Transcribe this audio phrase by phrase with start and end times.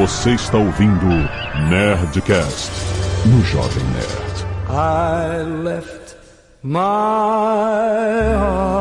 [0.00, 1.06] Você está ouvindo
[1.68, 2.70] Nerdcast
[3.26, 4.46] no Jovem Nerd.
[4.70, 6.16] I left
[6.62, 6.80] my
[8.32, 8.80] heart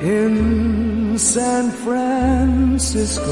[0.00, 3.24] in San Francisco.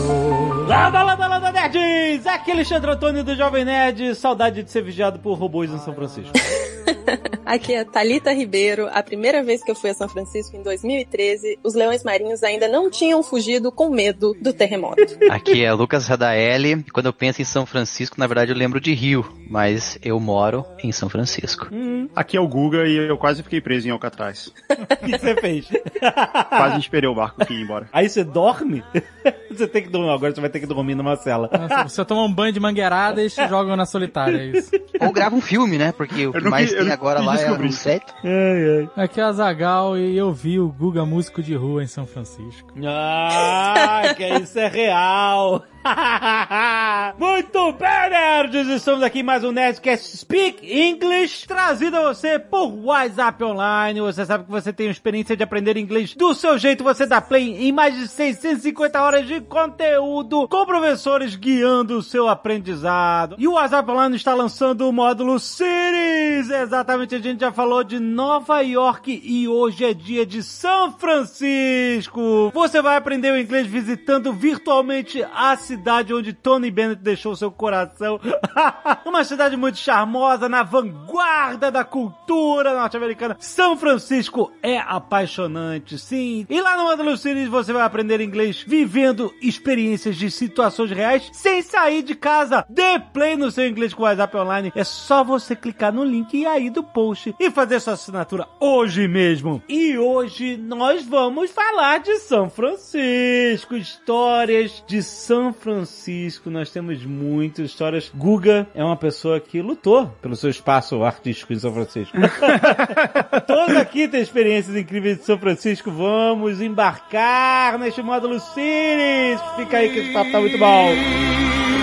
[0.67, 2.27] Landa, landa, landa, nerds!
[2.27, 4.17] Aqui é Alexandre Antônio do Jovem Nerd.
[4.17, 6.33] Saudade de ser vigiado por robôs em São Francisco.
[7.49, 8.91] Aqui é Talita Ribeiro.
[8.93, 12.69] A primeira vez que eu fui a São Francisco em 2013, os leões marinhos ainda
[12.69, 15.01] não tinham fugido com medo do terremoto.
[15.31, 16.85] Aqui é Lucas Radaeli.
[16.93, 20.63] Quando eu penso em São Francisco, na verdade eu lembro de Rio, mas eu moro
[20.85, 21.69] em São Francisco.
[21.73, 22.07] Hum.
[22.15, 24.53] Aqui é o Guga e eu quase fiquei preso em Alcatraz.
[24.99, 25.67] O que você fez?
[26.51, 27.89] quase esperei o barco ir embora.
[27.93, 28.83] Aí você dorme?
[29.51, 31.51] Você tem que dormir, agora você vai ter que dormir numa cela.
[31.51, 34.71] Nossa, você toma um banho de mangueirada e se jogam na solitária, é isso.
[35.01, 35.91] Ou grava um filme, né?
[35.91, 37.38] Porque o que mais tem agora lá
[37.73, 38.03] set.
[38.25, 39.05] Ai, ai.
[39.05, 42.73] Aqui é a Zagal e eu vi o Guga músico de rua em São Francisco.
[42.85, 45.65] Ah, que isso é real.
[47.19, 48.69] Muito bem, nerds!
[48.69, 54.01] Estamos aqui em mais um Nerdcast Speak English, trazido a você por WhatsApp Online.
[54.01, 56.85] Você sabe que você tem experiência de aprender inglês do seu jeito.
[56.85, 62.29] Você dá play em mais de 650 horas de conteúdo, com professores guiando o seu
[62.29, 63.37] aprendizado.
[63.39, 66.51] E o WhatsApp Online está lançando o módulo Cities.
[66.51, 72.51] Exatamente, a gente já falou de Nova York e hoje é dia de São Francisco.
[72.55, 78.19] Você vai aprender o inglês visitando virtualmente a cidade onde Tony Bennett deixou seu coração.
[79.05, 83.37] Uma cidade muito charmosa, na vanguarda da cultura norte-americana.
[83.39, 86.47] São Francisco é apaixonante, sim.
[86.49, 91.61] E lá no Módulo Cities você vai aprender inglês vivendo experiências de situações reais sem
[91.63, 92.65] sair de casa.
[92.69, 94.73] Dê play no seu inglês com o WhatsApp Online.
[94.75, 99.63] É só você clicar no link aí do post e fazer sua assinatura hoje mesmo.
[99.69, 106.51] E hoje nós vamos falar de São Francisco, histórias de São Francisco.
[106.51, 108.11] Nós temos muitas histórias.
[108.15, 112.17] Guga é uma pessoa que lutou pelo seu espaço artístico em São Francisco.
[113.47, 115.91] Todos aqui têm experiências incríveis de São Francisco.
[115.91, 119.41] Vamos embarcar neste módulo Cities.
[119.57, 121.78] Fica aí que esse papo tá muito bom.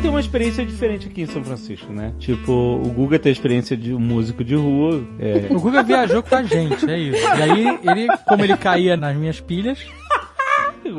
[0.00, 2.12] Tem uma experiência diferente aqui em São Francisco, né?
[2.18, 5.04] Tipo, o Guga tem a experiência de um músico de rua.
[5.18, 7.18] É, O Guga viajou com a gente, é isso.
[7.18, 9.78] E aí, ele, como ele caía nas minhas pilhas,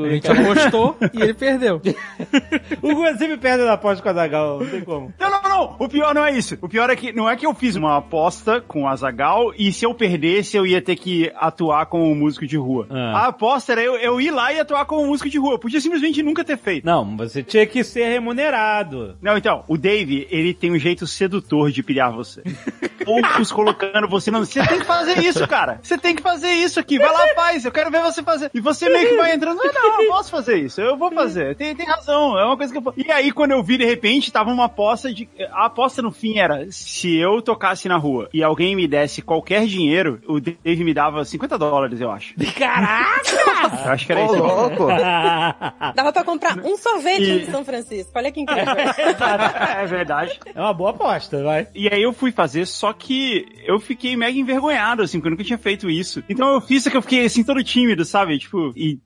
[0.05, 1.81] a gente apostou e ele perdeu.
[2.81, 5.13] o Guga sempre perde na aposta com a Zagal, não tem como.
[5.19, 5.75] Não, não, não.
[5.79, 6.57] O pior não é isso.
[6.61, 9.71] O pior é que não é que eu fiz uma aposta com o Azagal e
[9.71, 12.87] se eu perdesse eu ia ter que atuar como um músico de rua.
[12.89, 13.25] Ah.
[13.25, 15.53] A aposta era eu, eu ir lá e atuar como um músico de rua.
[15.53, 16.85] Eu podia simplesmente nunca ter feito.
[16.85, 19.17] Não, você tinha que ser remunerado.
[19.21, 22.41] Não, então, o Dave, ele tem um jeito sedutor de pilhar você.
[23.03, 24.45] Poucos colocando você não.
[24.45, 25.79] Você tem que fazer isso, cara.
[25.81, 26.97] Você tem que fazer isso aqui.
[26.97, 27.65] Vai lá, faz.
[27.65, 28.51] Eu quero ver você fazer.
[28.53, 29.57] E você meio que vai entrando.
[29.57, 30.79] Não, não, eu posso fazer isso.
[30.81, 31.55] Eu vou fazer.
[31.55, 32.37] Tem, tem razão.
[32.37, 32.93] É uma coisa que eu.
[32.97, 35.27] E aí, quando eu vi, de repente, tava uma aposta de.
[35.51, 39.65] A aposta no fim era: se eu tocasse na rua e alguém me desse qualquer
[39.65, 42.33] dinheiro, o Dave me dava 50 dólares, eu acho.
[42.57, 43.85] Caraca!
[43.85, 44.35] Eu acho que era isso.
[44.35, 44.87] louco!
[45.95, 48.11] Dava pra comprar um sorvete E- em São Francisco.
[48.15, 48.65] Olha que incrível.
[49.81, 50.39] É verdade.
[50.53, 51.67] É uma boa aposta, vai.
[51.73, 55.43] E aí eu fui fazer, só que eu fiquei mega envergonhado, assim, porque eu nunca
[55.43, 56.23] tinha feito isso.
[56.29, 58.37] Então eu fiz, só que eu fiquei, assim, todo tímido, sabe?
[58.39, 58.97] Tipo, e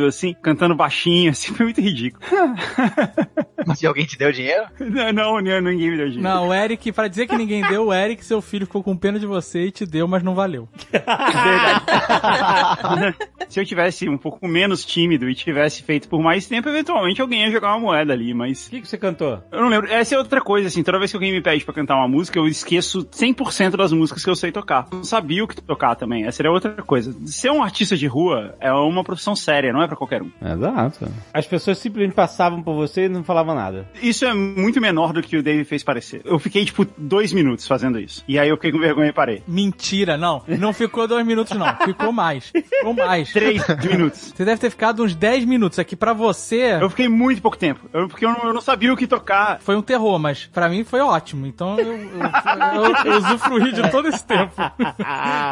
[0.00, 2.24] colhido, assim, cantando baixinho, assim, foi muito ridículo.
[3.66, 4.64] Mas e alguém te deu dinheiro?
[4.80, 6.22] não, não, não, ninguém me deu dinheiro.
[6.22, 9.18] Não, o Eric, pra dizer que ninguém deu, o Eric, seu filho, ficou com pena
[9.18, 10.68] de você e te deu, mas não valeu.
[13.48, 17.42] Se eu tivesse um pouco menos tímido e tivesse feito por mais tempo, eventualmente alguém
[17.42, 18.68] ia jogar uma moeda ali, mas...
[18.68, 19.42] O que, que você cantou?
[19.50, 19.90] Eu não lembro.
[19.90, 22.38] Essa é outra coisa, assim, toda vez que alguém me pede pra cantar uma música,
[22.38, 24.86] eu esqueço 100% das músicas que eu sei tocar.
[24.92, 27.12] Eu não sabia o que tocar também, essa era outra coisa.
[27.26, 30.30] Ser um artista de rua é uma profissão séria, não é pra qualquer um.
[30.42, 31.08] Exato.
[31.34, 33.88] As pessoas simplesmente passavam por você e não falavam nada.
[34.02, 36.22] Isso é muito menor do que o Dave fez parecer.
[36.24, 38.24] Eu fiquei, tipo, dois minutos fazendo isso.
[38.26, 39.42] E aí eu fiquei com vergonha e parei.
[39.46, 40.42] Mentira, não.
[40.48, 41.74] Não ficou dois minutos, não.
[41.84, 42.46] Ficou mais.
[42.50, 43.32] Ficou mais.
[43.32, 44.32] Três minutos.
[44.34, 45.78] Você deve ter ficado uns 10 minutos.
[45.78, 47.88] Aqui pra você Eu fiquei muito pouco tempo.
[47.92, 49.60] Eu- porque eu não, eu não sabia o que tocar.
[49.60, 51.46] foi um terror, mas pra mim foi ótimo.
[51.46, 54.52] Então eu, eu, eu, eu usufruí de todo esse tempo.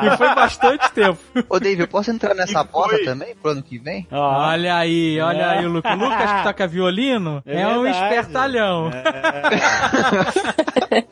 [0.04, 1.18] e foi bastante tempo.
[1.48, 3.04] Ô, Dave, eu posso entrar nessa E foi.
[3.04, 4.06] também pro ano que vem?
[4.28, 5.98] Olha aí, olha aí o Lucas.
[5.98, 8.90] Lucas que toca violino é, É um espertalhão.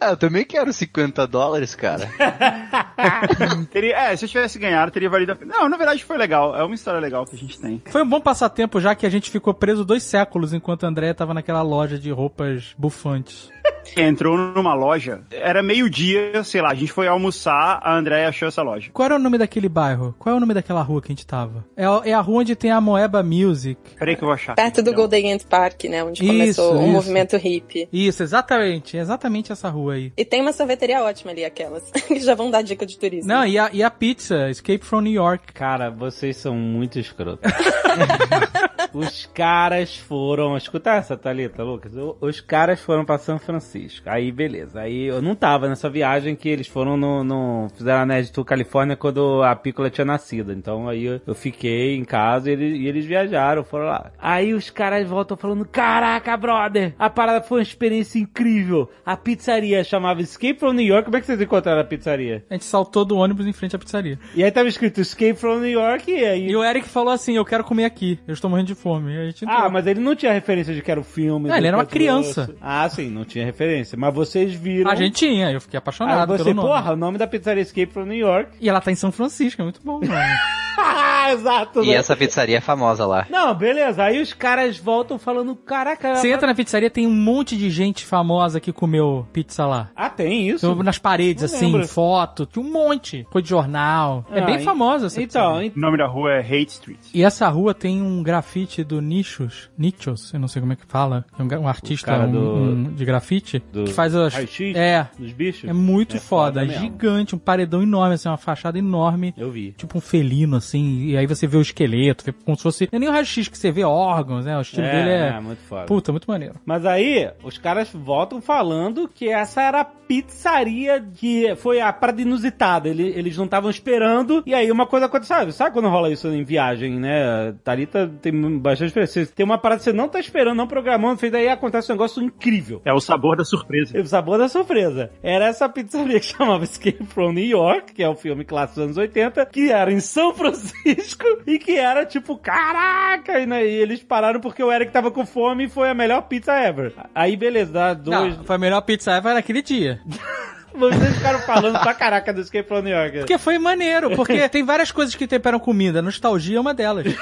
[0.01, 2.09] Ah, eu também quero 50 dólares, cara.
[3.71, 5.55] Teria, é, se eu tivesse ganhado, teria valido a pena.
[5.57, 6.57] Não, na verdade foi legal.
[6.57, 7.83] É uma história legal que a gente tem.
[7.91, 11.13] Foi um bom passatempo, já que a gente ficou preso dois séculos enquanto a André
[11.15, 13.51] tava naquela loja de roupas bufantes.
[13.97, 18.63] Entrou numa loja, era meio-dia, sei lá, a gente foi almoçar, a Andréia achou essa
[18.63, 18.91] loja.
[18.93, 20.15] Qual era o nome daquele bairro?
[20.19, 21.65] Qual é o nome daquela rua que a gente tava?
[21.77, 23.79] É, a- é a rua onde tem a Moeba Music.
[23.99, 24.55] Peraí que eu vou achar.
[24.55, 24.97] Perto do Não.
[24.99, 26.03] Golden Gate Park, né?
[26.05, 26.93] Onde Isso, começou o isso.
[26.93, 27.89] movimento hippie.
[27.93, 28.97] Isso, exatamente.
[28.97, 30.13] Exatamente essa rua aí.
[30.17, 31.91] E tem uma sorveteria ótima ali, aquelas.
[32.07, 33.29] que já vão dar dica de turismo.
[33.29, 35.53] Não, e a, e a pizza, Escape from New York.
[35.53, 37.51] Cara, vocês são muito escrotos.
[38.93, 40.57] Os caras foram.
[40.57, 41.95] Escuta essa, Thalita, Lucas.
[41.97, 44.09] O- Os caras foram pra São Francisco.
[44.09, 44.81] Aí, beleza.
[44.81, 47.23] Aí eu não tava nessa viagem que eles foram no.
[47.23, 50.53] no fizeram a Nerd Tour Califórnia quando a Pícola tinha nascido.
[50.53, 54.13] Então aí eu, eu fiquei em casa e eles, e eles viajaram, foram lá.
[54.19, 56.95] Aí os caras voltam falando: Caraca, brother!
[56.99, 58.89] A parada foi uma experiência incrível.
[59.05, 61.05] A pizzaria chamava Escape from New York.
[61.05, 62.45] Como é que vocês encontraram a pizzaria?
[62.49, 64.19] A gente saltou do ônibus em frente à pizzaria.
[64.35, 66.49] E aí tava escrito Escape from New York e aí.
[66.49, 68.19] E o Eric falou assim, eu quero comer aqui.
[68.27, 69.13] Eu estou morrendo de fome.
[69.13, 69.59] E a gente entrou.
[69.59, 71.51] Ah, mas ele não tinha referência de que era o filme.
[71.51, 72.43] Ah, do ele era uma criança.
[72.43, 72.57] Russell.
[72.61, 73.99] Ah, sim, não tinha referência.
[73.99, 74.91] Mas vocês viram.
[74.91, 76.69] A gente tinha, eu fiquei Ah, apaixonado você, pelo nome.
[76.69, 78.51] porra, o nome da pizzaria Escape from New York.
[78.61, 80.11] E ela tá em São Francisco, é muito bom, mano.
[80.79, 81.83] Ah, exato.
[81.83, 81.95] E né?
[81.95, 83.27] essa pizzaria é famosa lá.
[83.31, 84.03] Não, beleza.
[84.05, 86.17] Aí os caras voltam falando, caraca.
[86.17, 89.91] Você entra na pizzaria, tem um monte de gente famosa que comeu pizza lá.
[89.97, 90.67] Ah, tem isso?
[90.67, 91.89] Então, Nas paredes, Não assim, lembro.
[91.89, 93.27] foto, tinha um monte.
[93.31, 94.25] Coisa de jornal.
[94.31, 95.73] É Ah, bem en- famosa essa Então, pizzaria.
[95.77, 96.99] O nome da rua é Hate Street.
[97.13, 100.87] E essa rua tem um grafite do Nichos, Nichos, eu não sei como é que
[100.87, 104.35] fala, é um, um artista um- do- um de grafite, do que faz as...
[104.75, 105.69] É, dos bichos?
[105.69, 106.83] é muito É foda, foda mesmo.
[106.83, 109.35] gigante, um paredão enorme, assim, uma fachada enorme.
[109.37, 109.73] Eu vi.
[109.73, 112.89] Tipo um felino, assim, e aí você vê o esqueleto, vê como se fosse...
[112.93, 114.57] Não é nem o raio-x que você vê órgãos, né?
[114.57, 115.29] O estilo É, dele é...
[115.37, 115.87] é, muito foda.
[115.87, 116.55] Puta, muito maneiro.
[116.65, 122.21] Mas aí, os caras voltam falando que essa era a pizzaria que foi a parada
[122.23, 122.89] inusitada.
[122.89, 125.37] Ele- Eles não estavam esperando, e aí uma coisa aconteceu.
[125.37, 127.53] Sabe, sabe quando rola isso em viagem, né?
[127.65, 129.27] Tarita tem bastante experiência.
[129.27, 132.23] Tem uma parada que você não tá esperando, não programando, fez daí acontece um negócio
[132.23, 132.81] incrível.
[132.85, 133.99] É o sabor da surpresa.
[134.01, 135.11] O sabor da surpresa.
[135.23, 138.85] Era essa pizzaria que chamava Escape from New York, que é o filme clássico dos
[138.85, 143.39] anos 80, que era em São Francisco e que era tipo, caraca!
[143.39, 146.23] E, né, e eles pararam porque o Eric tava com fome e foi a melhor
[146.23, 146.95] pizza ever.
[147.15, 148.39] Aí, beleza, dá dois.
[148.39, 150.01] Não, foi a melhor pizza ever naquele dia.
[150.79, 153.19] Vocês ficaram falando pra caraca do Escape from New York.
[153.19, 156.03] Porque foi maneiro, porque tem várias coisas que temperam comida.
[156.03, 157.07] Nostalgia é uma delas.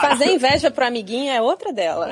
[0.00, 2.08] Fazer inveja pro amiguinho é outra dela.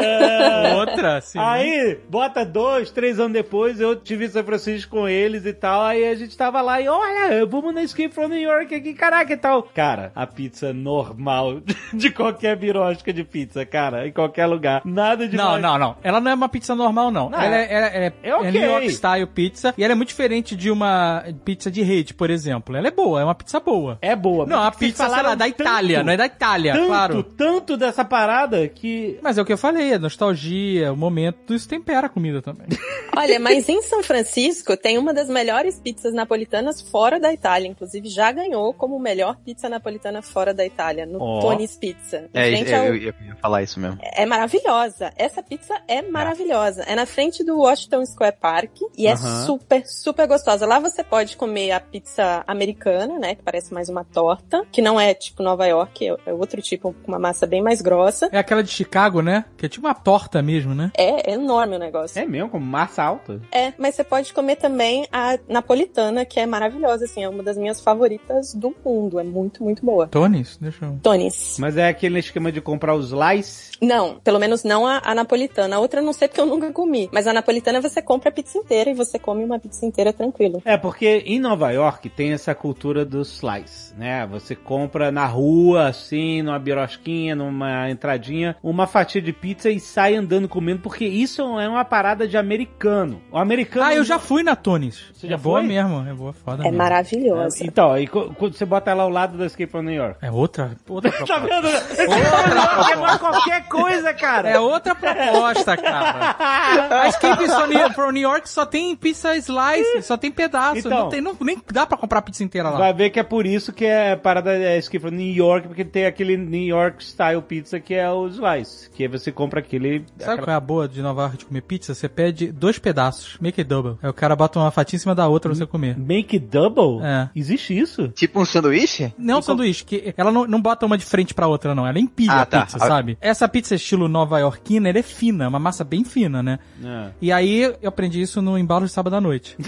[0.77, 1.39] Outra, sim.
[1.39, 5.83] Aí, bota dois, três anos depois, eu tive em São Francisco com eles e tal.
[5.83, 9.33] Aí a gente tava lá e, olha, vamos na Escape from New York aqui, caraca
[9.33, 9.63] e tal.
[9.63, 11.61] Cara, a pizza normal
[11.93, 14.83] de qualquer birosca de pizza, cara, em qualquer lugar.
[14.85, 15.97] Nada de Não, não, não.
[16.03, 17.31] Ela não é uma pizza normal, não.
[17.31, 18.51] Não, ela é- é, ela é, é ok.
[18.51, 19.75] New York Style pizza.
[19.77, 22.77] E ela é muito diferente de uma pizza de rede, por exemplo.
[22.77, 23.99] Ela é boa, é uma pizza boa.
[24.03, 24.47] É boa.
[24.47, 27.23] Não, mas a pizza, sei lá, da Itália, tanto, não é da Itália, tanto, claro.
[27.23, 29.19] tanto dessa parada que...
[29.23, 32.67] Mas é o que eu falei, a nostalgia, o momento, isso tempera a comida também.
[33.17, 37.69] Olha, mas em São Francisco tem uma das melhores pizzas napolitanas fora da Itália.
[37.69, 41.41] Inclusive já ganhou como melhor pizza napolitana fora da Itália, no Ó.
[41.41, 42.29] Tony's Pizza.
[42.35, 43.99] Em É, frente eu, ao- eu, eu ia falar isso mesmo.
[44.03, 45.13] É maravilhosa.
[45.17, 46.83] Essa pizza é maravilhosa.
[46.85, 49.47] É na frente do Washington Square Park e é Aham.
[49.47, 50.67] super, super gostosa.
[50.67, 53.35] Lá você pode comer a pizza americana, né?
[53.35, 56.95] Que parece mais uma torta, que não é tipo Nova York, é é outro tipo,
[57.03, 58.29] com uma massa bem mais grossa.
[58.33, 59.45] É aquela de Chicago, né?
[59.57, 60.93] Que é tipo uma torta mesmo, né?
[60.97, 62.21] É enorme o negócio.
[62.21, 63.41] É mesmo, como massa alta.
[63.51, 67.57] É, mas você pode comer também a napolitana, que é maravilhosa, assim, é uma das
[67.57, 69.19] minhas favoritas do mundo.
[69.19, 70.07] É muito, muito boa.
[70.07, 70.57] Tony's?
[70.61, 70.99] Deixa eu...
[71.03, 71.57] Tony's.
[71.59, 73.73] Mas é aquele esquema de comprar os slice.
[73.81, 75.77] Não, pelo menos não a, a napolitana.
[75.77, 77.09] A outra eu não sei porque eu nunca comi.
[77.13, 80.63] Mas a napolitana você compra a pizza inteira e você come uma pizza inteira tranquilo.
[80.65, 84.27] É, porque em Nova York tem essa cultura do slice, né?
[84.31, 90.15] Você compra na rua, assim, numa birosquinha, numa entradinha, uma fatia de pizza e sai
[90.17, 93.21] andando comendo, porque isso é uma parada de americano.
[93.31, 93.87] O americano...
[93.87, 95.05] Ah, eu já fui na Tony's.
[95.15, 95.69] Você já é boa foi?
[95.69, 96.79] mesmo, é boa, foda É mesmo.
[96.79, 97.65] maravilhosa.
[97.65, 100.17] Então, e quando você bota ela ao lado da Escape from New York.
[100.23, 101.41] É outra, outra Tá proposta.
[101.41, 101.67] vendo?
[102.13, 104.51] Outra não é qualquer coisa, cara.
[104.51, 106.37] É outra proposta, cara.
[107.03, 107.47] A Escape
[107.95, 110.79] from New York só tem pizza slice, só tem pedaço.
[110.79, 110.91] Então.
[110.91, 112.79] não tem, não, nem dá pra comprar pizza inteira lá.
[112.79, 115.69] Vai ver que é por isso que é parada é isso que falou New York,
[115.69, 119.61] porque tem aquele New York style pizza que é o slice, que aí você compra
[119.61, 121.95] aquele Sabe qual é a boa de Nova York de comer pizza?
[121.95, 123.97] Você pede dois pedaços, make it double.
[124.03, 125.99] Aí o cara bota uma fatia em cima da outra pra você comer.
[125.99, 127.05] make double?
[127.05, 127.29] É.
[127.37, 128.09] Existe isso?
[128.09, 129.13] Tipo um sanduíche?
[129.19, 131.87] Não um sanduíche, que ela não, não bota uma de frente pra outra, não.
[131.87, 132.61] Ela empilha Ah, a tá.
[132.63, 133.19] pizza, sabe?
[133.21, 136.59] Essa pizza estilo nova iorquina, ela é fina, uma massa bem fina, né?
[136.83, 137.11] É.
[137.21, 139.57] E aí eu aprendi isso no embalo de sábado à noite.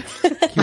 [0.55, 0.61] Que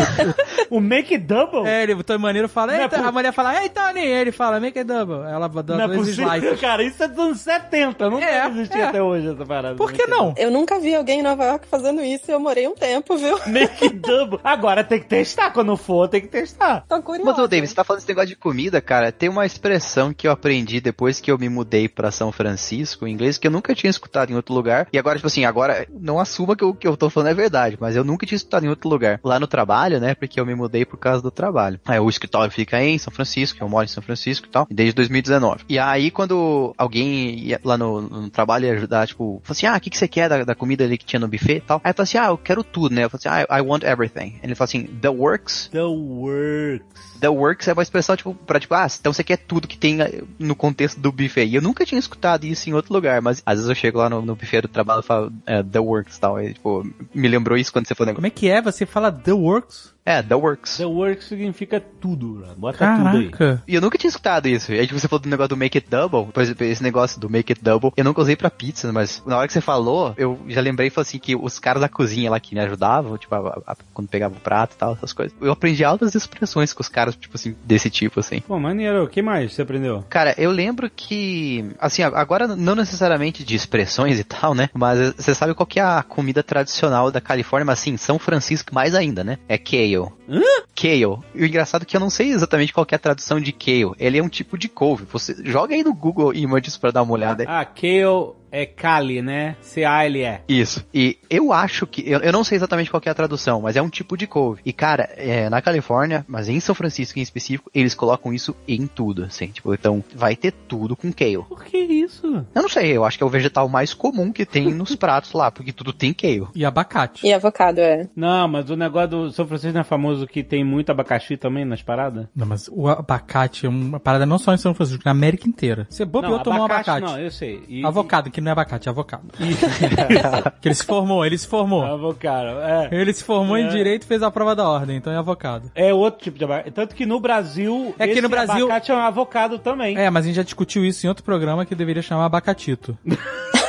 [0.70, 1.66] o- O make double?
[1.68, 4.32] é, ele, o Tony Maneiro fala, é Eita, po- a mulher fala, ei, Tony, ele
[4.32, 5.16] fala, make it double.
[5.30, 6.60] Ela dá Não é dois possível, slices.
[6.60, 6.82] cara.
[6.82, 8.08] Isso é dos anos 70.
[8.08, 8.84] Não É, deve existir é.
[8.84, 9.74] até hoje essa parada.
[9.76, 10.32] Por que não?
[10.38, 13.38] Eu nunca vi alguém em Nova York fazendo isso e eu morei um tempo, viu?
[13.46, 14.38] Make double.
[14.42, 15.50] Agora tem que testar.
[15.50, 16.84] Quando for, tem que testar.
[16.88, 17.30] Tô curiosa.
[17.30, 19.12] Mas, ô, David, você tá falando desse negócio de comida, cara.
[19.12, 23.12] Tem uma expressão que eu aprendi depois que eu me mudei pra São Francisco, em
[23.12, 24.88] inglês, que eu nunca tinha escutado em outro lugar.
[24.90, 27.76] E agora, tipo assim, agora, não assuma que o que eu tô falando é verdade,
[27.78, 29.20] mas eu nunca tinha escutado em outro lugar.
[29.22, 31.80] Lá no trabalho, né, porque eu me mudei por causa do trabalho.
[31.84, 34.94] Aí o escritório fica em São Francisco, eu moro em São Francisco e tal, desde
[34.94, 35.64] 2019.
[35.68, 39.76] E aí, quando alguém ia lá no, no trabalho ia ajudar, tipo, falou assim, ah,
[39.76, 41.80] o que, que você quer da, da comida ali que tinha no buffet e tal?
[41.82, 43.04] Aí eu falei assim, ah, eu quero tudo, né?
[43.04, 44.38] Eu falei assim, ah, I want everything.
[44.42, 47.11] Ele falou assim, the works The works.
[47.22, 50.02] The Works é uma expressão, tipo, pra, tipo, ah, então você quer tudo que tem
[50.02, 51.44] eh, no contexto do buffet.
[51.46, 54.10] E eu nunca tinha escutado isso em outro lugar, mas às vezes eu chego lá
[54.10, 56.42] no, no buffet do trabalho e falo, é, The Works e tal.
[56.42, 58.36] E, tipo, me lembrou isso quando você falou Como negócio.
[58.36, 58.60] é que é?
[58.60, 59.91] Você fala The Works?
[60.04, 60.78] É, The Works.
[60.78, 62.44] The works significa tudo.
[62.56, 63.30] Bota tudo aí.
[63.30, 63.62] Caraca.
[63.68, 64.72] E eu nunca tinha escutado isso.
[64.72, 66.32] E aí, tipo, você falou do negócio do Make It Double.
[66.32, 69.38] Por exemplo, esse negócio do Make It Double, eu nunca usei pra pizza, mas na
[69.38, 72.30] hora que você falou, eu já lembrei e falei assim que os caras da cozinha
[72.30, 75.36] lá que me ajudavam, tipo, a- a- quando pegava o prato e tal, essas coisas.
[75.40, 78.40] Eu aprendi altas expressões com os caras, tipo assim, desse tipo, assim.
[78.40, 79.04] Pô, maneiro.
[79.04, 80.04] O que mais você aprendeu?
[80.08, 84.68] Cara, eu lembro que, assim, agora não necessariamente de expressões e tal, né?
[84.74, 88.74] Mas você sabe qual que é a comida tradicional da Califórnia, mas assim, São Francisco
[88.74, 89.38] mais ainda, né?
[89.48, 89.56] É
[89.92, 90.12] kale.
[90.28, 90.42] Hã?
[90.74, 91.18] Kale.
[91.34, 93.92] E o engraçado é que eu não sei exatamente qual é a tradução de kale.
[93.98, 95.04] Ele é um tipo de couve.
[95.12, 97.44] Você joga aí no Google Images pra dar uma olhada.
[97.46, 99.56] Ah, kale é Kali, né?
[99.62, 100.40] C-A-L-E.
[100.46, 100.86] Isso.
[100.92, 102.08] E eu acho que.
[102.08, 104.26] Eu, eu não sei exatamente qual que é a tradução, mas é um tipo de
[104.26, 104.60] couve.
[104.64, 108.86] E, cara, é, na Califórnia, mas em São Francisco em específico, eles colocam isso em
[108.86, 109.46] tudo, assim.
[109.48, 111.38] Tipo, então vai ter tudo com kale.
[111.48, 112.44] Por que isso?
[112.54, 115.32] Eu não sei, eu acho que é o vegetal mais comum que tem nos pratos
[115.32, 116.46] lá, porque tudo tem kale.
[116.54, 117.26] E abacate.
[117.26, 118.06] E avocado, é.
[118.14, 121.64] Não, mas o negócio do São Francisco não é famoso que tem muito abacaxi também
[121.64, 122.26] nas paradas?
[122.36, 125.86] Não, mas o abacate é uma parada não só em São Francisco, na América inteira.
[125.88, 127.06] Você bobeou, tomou um abacate.
[127.06, 127.62] Não, eu sei.
[127.66, 129.22] E- Avocado, que não é abacate, é avocado.
[130.60, 131.84] que ele se formou, ele se formou.
[131.84, 132.88] Avocado, é.
[132.92, 133.68] Ele se formou em É.
[133.68, 135.70] direito e fez a prova da ordem, então é avocado.
[135.74, 136.70] É outro tipo de abacate.
[136.72, 139.96] Tanto que no Brasil, É que no Brasil- abacate é um avocado também.
[139.96, 142.96] É, mas a gente já discutiu isso em outro programa que deveria chamar abacatito.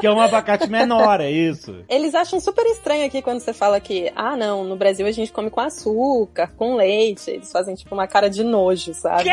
[0.00, 1.74] Que é um abacate menor, é isso.
[1.88, 5.32] Eles acham super estranho aqui quando você fala que, ah, não, no Brasil a gente
[5.32, 7.30] come com açúcar, com leite.
[7.30, 9.24] Eles fazem tipo uma cara de nojo, sabe?
[9.24, 9.30] Quê?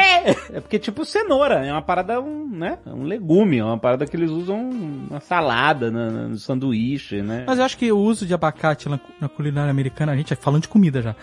[0.53, 2.77] É porque tipo cenoura, é uma parada, um, né?
[2.85, 4.69] É um legume, é uma parada que eles usam
[5.09, 7.43] na salada, na- no sanduíche, né?
[7.47, 10.35] Mas eu acho que o uso de abacate na, na culinária americana, a gente é
[10.35, 11.15] falando de comida já,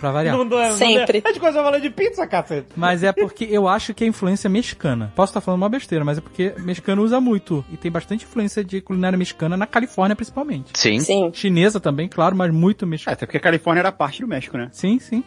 [0.00, 0.36] pra variar.
[0.36, 1.18] Não, não é- não Sempre.
[1.18, 2.68] É, a gente começou falando de pizza, cacete.
[2.76, 5.12] Mas é porque eu acho que é influência mexicana.
[5.14, 7.64] Posso estar falando uma besteira, mas é porque mexicano usa muito.
[7.72, 10.70] E tem bastante influência de culinária mexicana na Califórnia, principalmente.
[10.74, 11.00] Sim.
[11.00, 11.30] Sim.
[11.32, 13.14] Chinesa também, claro, mas muito É, mexicana.
[13.14, 14.68] até porque a Califórnia era parte do México, né?
[14.72, 15.24] Sim, sim.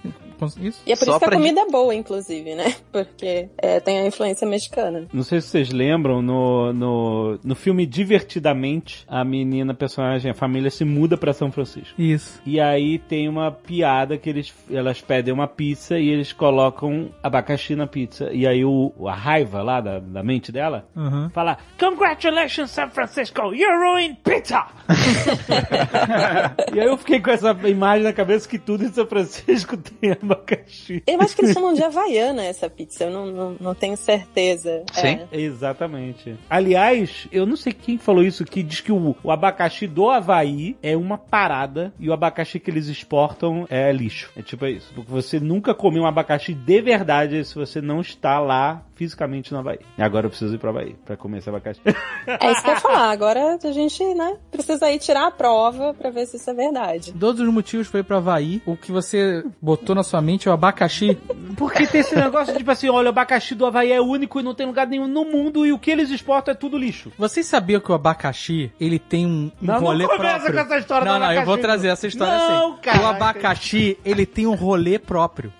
[0.61, 0.81] Isso.
[0.85, 2.73] E é por Só isso que a comida é boa, inclusive, né?
[2.93, 5.05] Porque é, tem a influência mexicana.
[5.11, 10.33] Não sei se vocês lembram, no, no, no filme Divertidamente, a menina, a personagem, a
[10.33, 11.99] família se muda pra São Francisco.
[11.99, 12.41] Isso.
[12.45, 17.75] E aí tem uma piada que eles, elas pedem uma pizza e eles colocam abacaxi
[17.75, 18.29] na pizza.
[18.31, 21.29] E aí o, a raiva lá da, da mente dela Uhum.
[21.31, 24.65] fala: Congratulations, San Francisco, you ruined pizza!
[26.73, 30.11] e aí eu fiquei com essa imagem na cabeça que tudo em São Francisco tem
[30.11, 31.01] abacaxi.
[31.07, 34.83] Eu acho que eles chamam de havaiana essa pizza, eu não, não, não tenho certeza.
[34.91, 35.21] Sim.
[35.31, 35.39] É.
[35.39, 36.35] Exatamente.
[36.49, 40.75] Aliás, eu não sei quem falou isso, que diz que o, o abacaxi do Havaí
[40.83, 44.31] é uma parada e o abacaxi que eles exportam é lixo.
[44.35, 44.91] É tipo isso.
[44.93, 49.59] Porque você nunca comeu um abacaxi de verdade se você não está lá fisicamente no
[49.59, 49.79] Havaí.
[49.97, 51.79] E agora eu preciso ir pro Havaí pra comer esse abacaxi.
[52.27, 53.09] É isso que eu ia falar.
[53.11, 57.13] Agora a gente, né, precisa ir tirar a prova pra ver se isso é verdade.
[57.13, 58.61] Todos os motivos foi pra Havaí.
[58.65, 61.17] O que você botou na sua mente é o abacaxi.
[61.55, 64.43] Porque tem esse negócio de tipo assim, olha, o abacaxi do Havaí é único e
[64.43, 67.09] não tem lugar nenhum no mundo e o que eles exportam é tudo lixo.
[67.17, 70.53] Vocês sabiam que o abacaxi, ele tem um, um Não, não rolê começa próprio?
[70.53, 72.81] com essa história Não, do não, eu vou trazer essa história Não, assim.
[72.81, 73.01] cara.
[73.01, 75.53] O abacaxi, ele tem um rolê próprio.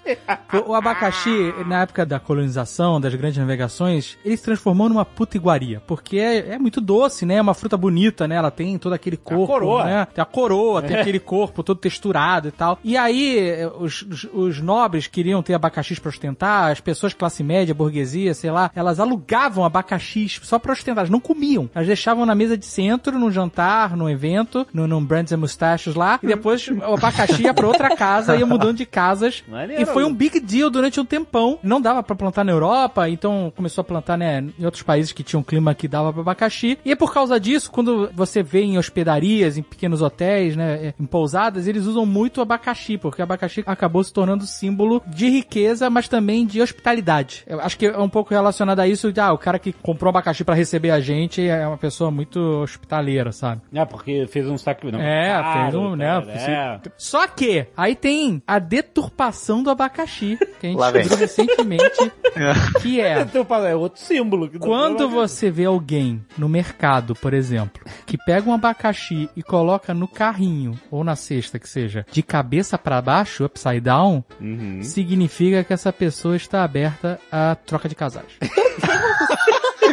[0.53, 5.05] O- O abacaxi, na época da colonização, das grandes grandes navegações, ele se transformou numa
[5.05, 5.81] puta iguaria.
[5.85, 7.35] Porque é, é muito doce, né?
[7.35, 8.35] É uma fruta bonita, né?
[8.35, 9.47] Ela tem todo aquele corpo.
[9.47, 9.83] coroa.
[9.83, 10.07] Né?
[10.13, 12.79] Tem a coroa, tem aquele corpo todo texturado e tal.
[12.83, 17.43] E aí, eh, os, os, os nobres queriam ter abacaxis pra ostentar, as pessoas classe
[17.43, 21.69] média, burguesia, sei lá, elas alugavam abacaxis só pra ostentar, elas não comiam.
[21.73, 25.95] Elas deixavam na mesa de centro, num jantar, num evento, no, num Brands and Mustaches
[25.95, 29.43] lá, e depois o abacaxi ia pra outra casa, ia mudando de casas.
[29.47, 30.15] Maneiro, e foi um né?
[30.15, 31.59] big deal durante um tempão.
[31.61, 35.21] Não dava pra plantar na Europa, então começou a plantar, né, em outros países que
[35.21, 36.79] tinham clima que dava pra abacaxi.
[36.83, 41.05] E é por causa disso, quando você vê em hospedarias, em pequenos hotéis, né, em
[41.05, 46.07] pousadas, eles usam muito abacaxi, porque o abacaxi acabou se tornando símbolo de riqueza, mas
[46.07, 47.43] também de hospitalidade.
[47.45, 50.09] Eu acho que é um pouco relacionado a isso, de, ah, o cara que comprou
[50.09, 53.61] abacaxi pra receber a gente é uma pessoa muito hospitaleira, sabe?
[53.73, 54.55] É, porque fez um.
[54.91, 56.23] Não, É, caro, fez um, né?
[56.27, 56.79] é.
[56.97, 62.11] Só que, aí tem a deturpação do abacaxi, que a gente descobriu recentemente,
[62.81, 63.08] que é...
[63.29, 64.49] Então, é outro símbolo.
[64.59, 70.07] Quando você vê alguém no mercado, por exemplo, que pega um abacaxi e coloca no
[70.07, 74.81] carrinho, ou na cesta que seja, de cabeça pra baixo, upside down, Uhum.
[74.83, 78.25] significa que essa pessoa está aberta à troca de casais.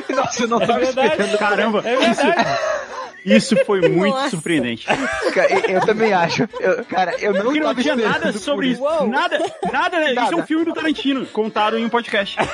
[0.14, 1.08] Nossa, eu não É verdade.
[1.08, 1.38] esperando.
[1.38, 2.11] Caramba, É verdade.
[2.12, 2.85] isso
[3.64, 4.30] foi muito Nossa.
[4.30, 4.87] surpreendente.
[4.87, 6.49] Cara, eu, eu também acho.
[6.61, 8.83] Eu- cara, eu não Porque não tinha nada sobre isso.
[9.06, 9.38] Nada,
[9.73, 10.11] nada, né?
[10.12, 10.47] Isso é um Nada.
[10.47, 12.37] filme do Tarantino, contado em um podcast.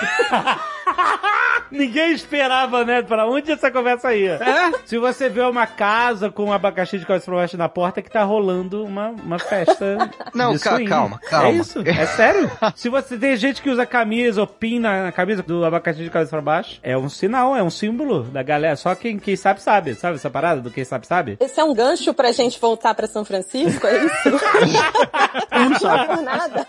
[1.72, 3.02] Ninguém esperava, né?
[3.02, 4.34] Pra onde essa conversa ia.
[4.34, 4.72] É?
[4.84, 8.02] Se você vê uma casa com um abacaxi de cabeça pra baixo na porta, é
[8.02, 10.10] que tá rolando uma, uma festa.
[10.34, 10.88] Não, de ca- swing.
[10.88, 11.48] calma, calma.
[11.48, 12.50] É isso, é sério.
[12.76, 16.10] Se você tem gente que usa camisa ou pin na, na camisa do abacaxi de
[16.10, 18.76] cabeça pra baixo, é um sinal, é um símbolo da galera.
[18.76, 19.94] Só quem, quem sabe, sabe.
[19.94, 21.36] Sabe essa parada do quem sabe, sabe?
[21.40, 24.30] Esse é um gancho pra gente voltar pra São Francisco, é isso?
[25.50, 26.66] não por nada.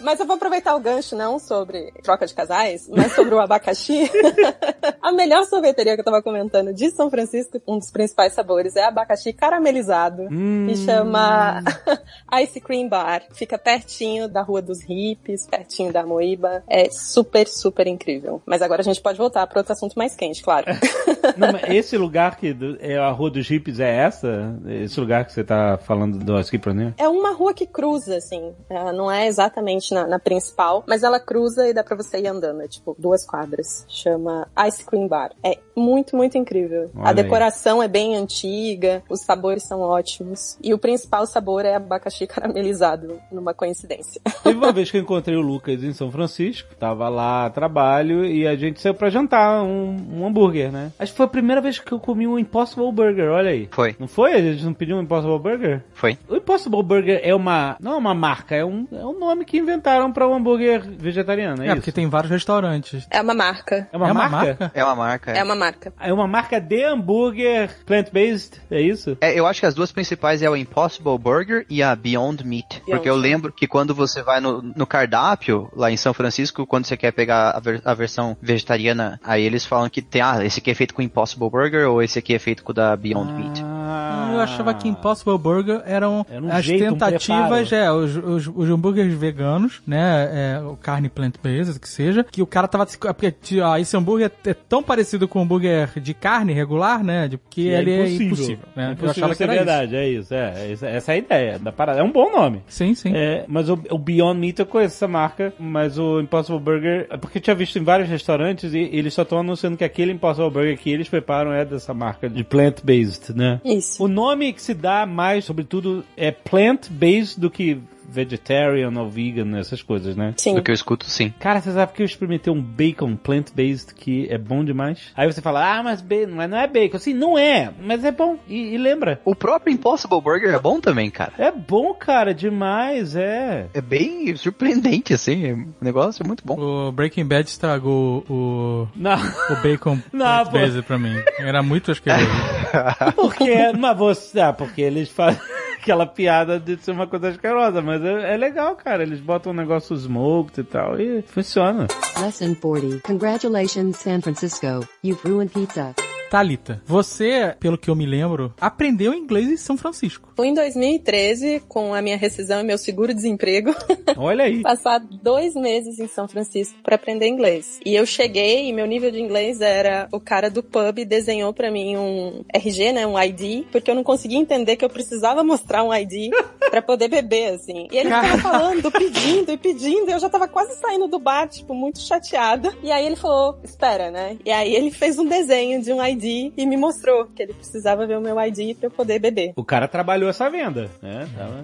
[0.00, 4.10] Mas eu vou aproveitar o gancho não sobre troca de casais, mas sobre o abacaxi.
[5.00, 8.84] a melhor sorveteria que eu tava comentando de São Francisco, um dos principais sabores é
[8.84, 11.62] abacaxi caramelizado, que chama
[12.42, 13.22] Ice Cream Bar.
[13.32, 16.62] Fica pertinho da Rua dos Hippies, pertinho da Moíba.
[16.68, 18.42] É super, super incrível.
[18.46, 20.66] Mas agora a gente pode voltar para outro assunto mais quente, claro.
[21.36, 24.58] Não, mas esse lugar que é a Rua dos Hippies é essa?
[24.66, 26.32] Esse lugar que você tá falando do
[26.66, 26.94] Runner?
[26.98, 28.52] É uma rua que cruza, assim.
[28.68, 32.26] É, não é exatamente na, na principal, mas ela cruza e dá pra você ir
[32.26, 32.62] andando.
[32.62, 33.84] É tipo duas quadras.
[34.02, 35.30] Chama Ice Cream Bar.
[35.44, 36.90] É muito, muito incrível.
[36.94, 37.14] Olha a aí.
[37.14, 40.58] decoração é bem antiga, os sabores são ótimos.
[40.62, 44.20] E o principal sabor é abacaxi caramelizado, numa coincidência.
[44.42, 48.24] Teve uma vez que eu encontrei o Lucas em São Francisco, tava lá a trabalho
[48.24, 50.92] e a gente saiu pra jantar um, um hambúrguer, né?
[50.98, 53.68] Acho que foi a primeira vez que eu comi um Impossible Burger, olha aí.
[53.70, 53.94] Foi.
[53.98, 54.32] Não foi?
[54.32, 55.82] A gente não pediu um Impossible Burger?
[55.94, 56.18] Foi.
[56.28, 57.76] O Impossible Burger é uma.
[57.80, 61.62] Não é uma marca, é um, é um nome que inventaram pra um hambúrguer vegetariano,
[61.62, 61.76] é, É, isso?
[61.76, 63.06] porque tem vários restaurantes.
[63.10, 63.88] É uma marca.
[63.92, 64.36] É uma, é uma marca?
[64.58, 64.70] marca?
[64.74, 65.30] É uma marca.
[65.32, 65.92] É uma marca.
[66.00, 69.16] É uma marca de hambúrguer plant-based, é isso?
[69.20, 72.80] É, eu acho que as duas principais é o Impossible Burger e a Beyond Meat.
[72.86, 76.86] porque eu lembro que quando você vai no, no cardápio, lá em São Francisco, quando
[76.86, 80.58] você quer pegar a, ver- a versão vegetariana, aí eles falam que tem, ah, esse
[80.60, 83.32] aqui é feito com Impossible Burger ou esse aqui é feito com o da Beyond
[83.34, 83.62] Meat.
[83.64, 87.74] Ah, Eu achava que Impossible Burger eram Era um as jeito, um tentativas, preparo.
[87.74, 92.46] é, os, os, os hambúrgueres veganos, né, é, o carne plant-based, que seja, que o
[92.46, 96.52] cara tava, se- porque ó, esse hambúrguer é tão parecido com o hambúrguer de carne
[96.52, 99.44] regular, né, de que que ele é impossível, É né, eu impossível achava que ser
[99.44, 99.64] era isso.
[99.64, 100.34] verdade, é isso.
[100.34, 102.00] É, essa, essa é a ideia da parada.
[102.00, 102.62] É um bom nome.
[102.66, 103.12] Sim, sim.
[103.14, 107.16] É, mas o, o Beyond Meat eu conheço essa marca, mas o Impossible Burger, é
[107.16, 110.50] porque eu tinha visto em vários restaurantes e eles só estão anunciando que aquele Impossible
[110.50, 113.60] Burger que eles preparam é dessa marca de plant-based, né?
[113.64, 114.02] Isso.
[114.02, 119.82] O nome que se dá mais, sobretudo, é plant-based do que vegetarian ou vegan, essas
[119.82, 120.34] coisas, né?
[120.36, 120.54] Sim.
[120.54, 121.32] Do que eu escuto, sim.
[121.38, 125.12] Cara, você sabe que eu experimentei um bacon plant-based que é bom demais?
[125.16, 126.96] Aí você fala, ah, mas, mas não é bacon.
[126.96, 128.38] Assim, não é, mas é bom.
[128.48, 129.20] E, e lembra.
[129.24, 131.32] O próprio Impossible Burger é bom também, cara.
[131.38, 133.66] É bom, cara, demais, é.
[133.74, 135.46] É bem surpreendente, assim.
[135.46, 136.58] é um negócio muito bom.
[136.58, 139.16] O Breaking Bad estragou o, Não,
[139.50, 141.14] o bacon plant-based pra mim.
[141.38, 142.26] Era muito asqueroso.
[143.16, 145.40] porque, mas você, ah, porque eles fazem
[145.82, 149.02] aquela piada de ser uma coisa asquerosa, mas é, é legal, cara.
[149.02, 151.88] Eles botam um negócio smoked e tal e funciona.
[152.20, 153.00] Lesson 40.
[153.00, 154.86] Congratulations, San Francisco.
[155.02, 155.92] You've ruined pizza.
[156.32, 160.32] Thalita, você, pelo que eu me lembro, aprendeu inglês em São Francisco.
[160.34, 163.74] Fui em 2013 com a minha rescisão e meu seguro-desemprego.
[164.16, 164.62] Olha aí.
[164.62, 167.78] passar dois meses em São Francisco para aprender inglês.
[167.84, 171.70] E eu cheguei e meu nível de inglês era o cara do pub desenhou para
[171.70, 175.84] mim um RG, né, um ID, porque eu não conseguia entender que eu precisava mostrar
[175.84, 176.32] um ID
[176.70, 177.88] para poder beber, assim.
[177.92, 181.46] E ele ficava falando, pedindo e pedindo, e eu já tava quase saindo do bar,
[181.46, 182.74] tipo, muito chateada.
[182.82, 184.38] E aí ele falou, espera, né?
[184.46, 188.06] E aí ele fez um desenho de um ID e me mostrou que ele precisava
[188.06, 189.52] ver o meu ID para eu poder beber.
[189.56, 191.28] O cara trabalhou essa venda, né?
[191.36, 191.62] Tava...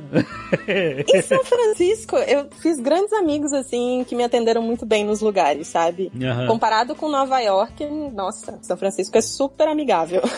[1.14, 5.68] Em São Francisco, eu fiz grandes amigos, assim, que me atenderam muito bem nos lugares,
[5.68, 6.10] sabe?
[6.46, 10.22] Comparado com Nova York, nossa, São Francisco é super amigável.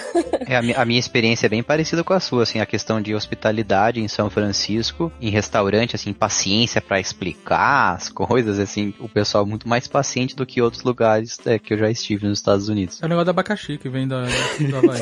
[0.46, 3.00] É, a, mi- a minha experiência é bem parecida com a sua, assim, a questão
[3.00, 9.08] de hospitalidade em São Francisco, em restaurante, assim, paciência pra explicar as coisas, assim, o
[9.08, 12.38] pessoal é muito mais paciente do que outros lugares é, que eu já estive nos
[12.38, 13.00] Estados Unidos.
[13.00, 14.24] É o negócio do abacaxi que vem da,
[14.58, 15.00] do Havaí.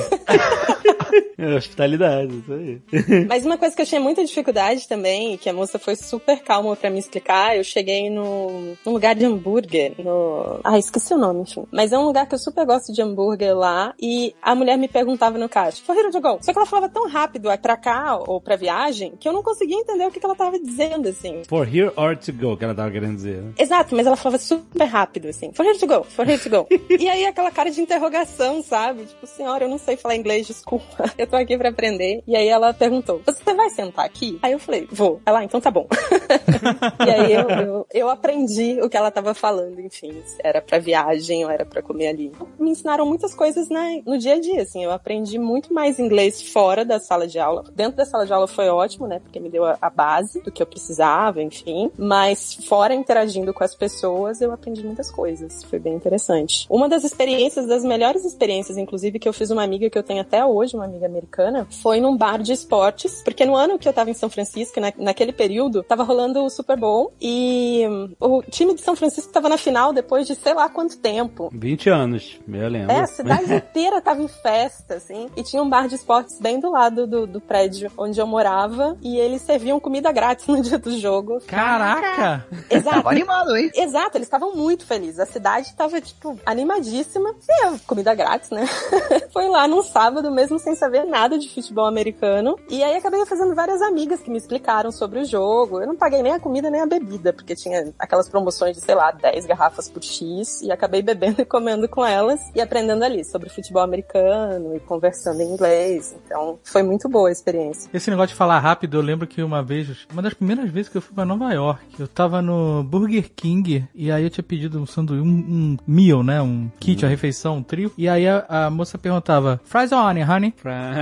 [1.49, 2.83] É, hospitalidade, isso aí.
[3.29, 6.75] Mas uma coisa que eu tinha muita dificuldade também, que a moça foi super calma
[6.75, 10.59] pra me explicar, eu cheguei no, num lugar de hambúrguer, no...
[10.65, 11.65] Ah, esqueci o nome, enfim.
[11.71, 14.89] Mas é um lugar que eu super gosto de hambúrguer lá, e a mulher me
[14.89, 16.39] perguntava no caixa, for here to go?
[16.41, 19.43] Só que ela falava tão rápido, é pra cá ou pra viagem, que eu não
[19.43, 21.43] conseguia entender o que que ela tava dizendo, assim.
[21.49, 23.43] For here or to go, que ela tava querendo dizer.
[23.43, 23.53] né?
[23.57, 25.53] Exato, mas ela falava super rápido, assim.
[25.53, 26.67] For here to go, for here to go.
[26.99, 29.05] e aí aquela cara de interrogação, sabe?
[29.05, 31.13] Tipo, senhora, eu não sei falar inglês, desculpa.
[31.17, 32.23] Eu tô aqui pra aprender.
[32.27, 34.39] E aí ela perguntou, você vai sentar aqui?
[34.43, 35.21] Aí eu falei, vou.
[35.25, 35.87] Ela, ah, então tá bom.
[37.07, 40.23] e aí eu, eu, eu aprendi o que ela tava falando, enfim.
[40.43, 42.33] Era pra viagem ou era pra comer ali.
[42.59, 44.85] Me ensinaram muitas coisas na, no dia a dia, assim.
[44.85, 47.65] Eu aprendi muito mais inglês fora da sala de aula.
[47.75, 49.21] Dentro da sala de aula foi ótimo, né?
[49.21, 51.91] Porque me deu a, a base do que eu precisava, enfim.
[51.97, 55.63] Mas fora interagindo com as pessoas, eu aprendi muitas coisas.
[55.65, 56.67] Foi bem interessante.
[56.71, 60.21] Uma das experiências, das melhores experiências, inclusive, que eu fiz uma amiga que eu tenho
[60.21, 63.23] até hoje, uma amiga americana, foi num bar de esportes.
[63.23, 66.51] Porque no ano que eu tava em São Francisco, na, naquele período, tava rolando o
[66.51, 70.55] Super Bowl e hum, o time de São Francisco tava na final depois de sei
[70.55, 71.51] lá quanto tempo.
[71.53, 72.93] 20 anos, eu lembro.
[72.93, 75.29] É, a cidade inteira tava em festa, assim.
[75.37, 78.97] E tinha um bar de esportes bem do lado do, do prédio onde eu morava.
[79.03, 81.41] E eles serviam comida grátis no dia do jogo.
[81.47, 82.47] Caraca!
[82.71, 82.97] Exato.
[82.97, 83.71] Tava animado, hein?
[83.75, 85.21] Exato, eles estavam muito felizes.
[85.21, 87.35] A cidade tava, tipo, animadíssima.
[87.49, 88.67] E é comida grátis, né?
[89.33, 92.57] Foi lá num sábado, mesmo sem saber nada de futebol americano.
[92.69, 95.81] E aí acabei fazendo várias amigas que me explicaram sobre o jogo.
[95.81, 98.95] Eu não paguei nem a comida nem a bebida, porque tinha aquelas promoções de, sei
[98.95, 100.63] lá, 10 garrafas por X.
[100.63, 105.41] E acabei bebendo e comendo com elas e aprendendo ali sobre futebol americano e conversando
[105.41, 106.17] em inglês.
[106.25, 107.91] Então, foi muito boa a experiência.
[107.93, 110.99] Esse negócio de falar rápido, eu lembro que uma vez, uma das primeiras vezes que
[110.99, 114.81] eu fui pra Nova York, eu tava no Burger King e aí eu tinha pedido
[114.81, 116.41] um sanduíche, um, um meal, né?
[116.41, 117.93] Um kit, uma refeição, um trio.
[117.97, 120.53] E aí a, a moça perguntava, fries or onion, honey?
[120.53, 120.93] Pra...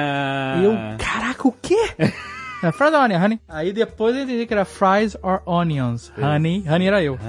[0.60, 1.76] E eu, caraca, o quê?
[2.68, 3.40] É, fries or onion, honey?
[3.48, 6.12] Aí depois eu entendi que era fries or onions.
[6.18, 7.18] Honey, honey era eu.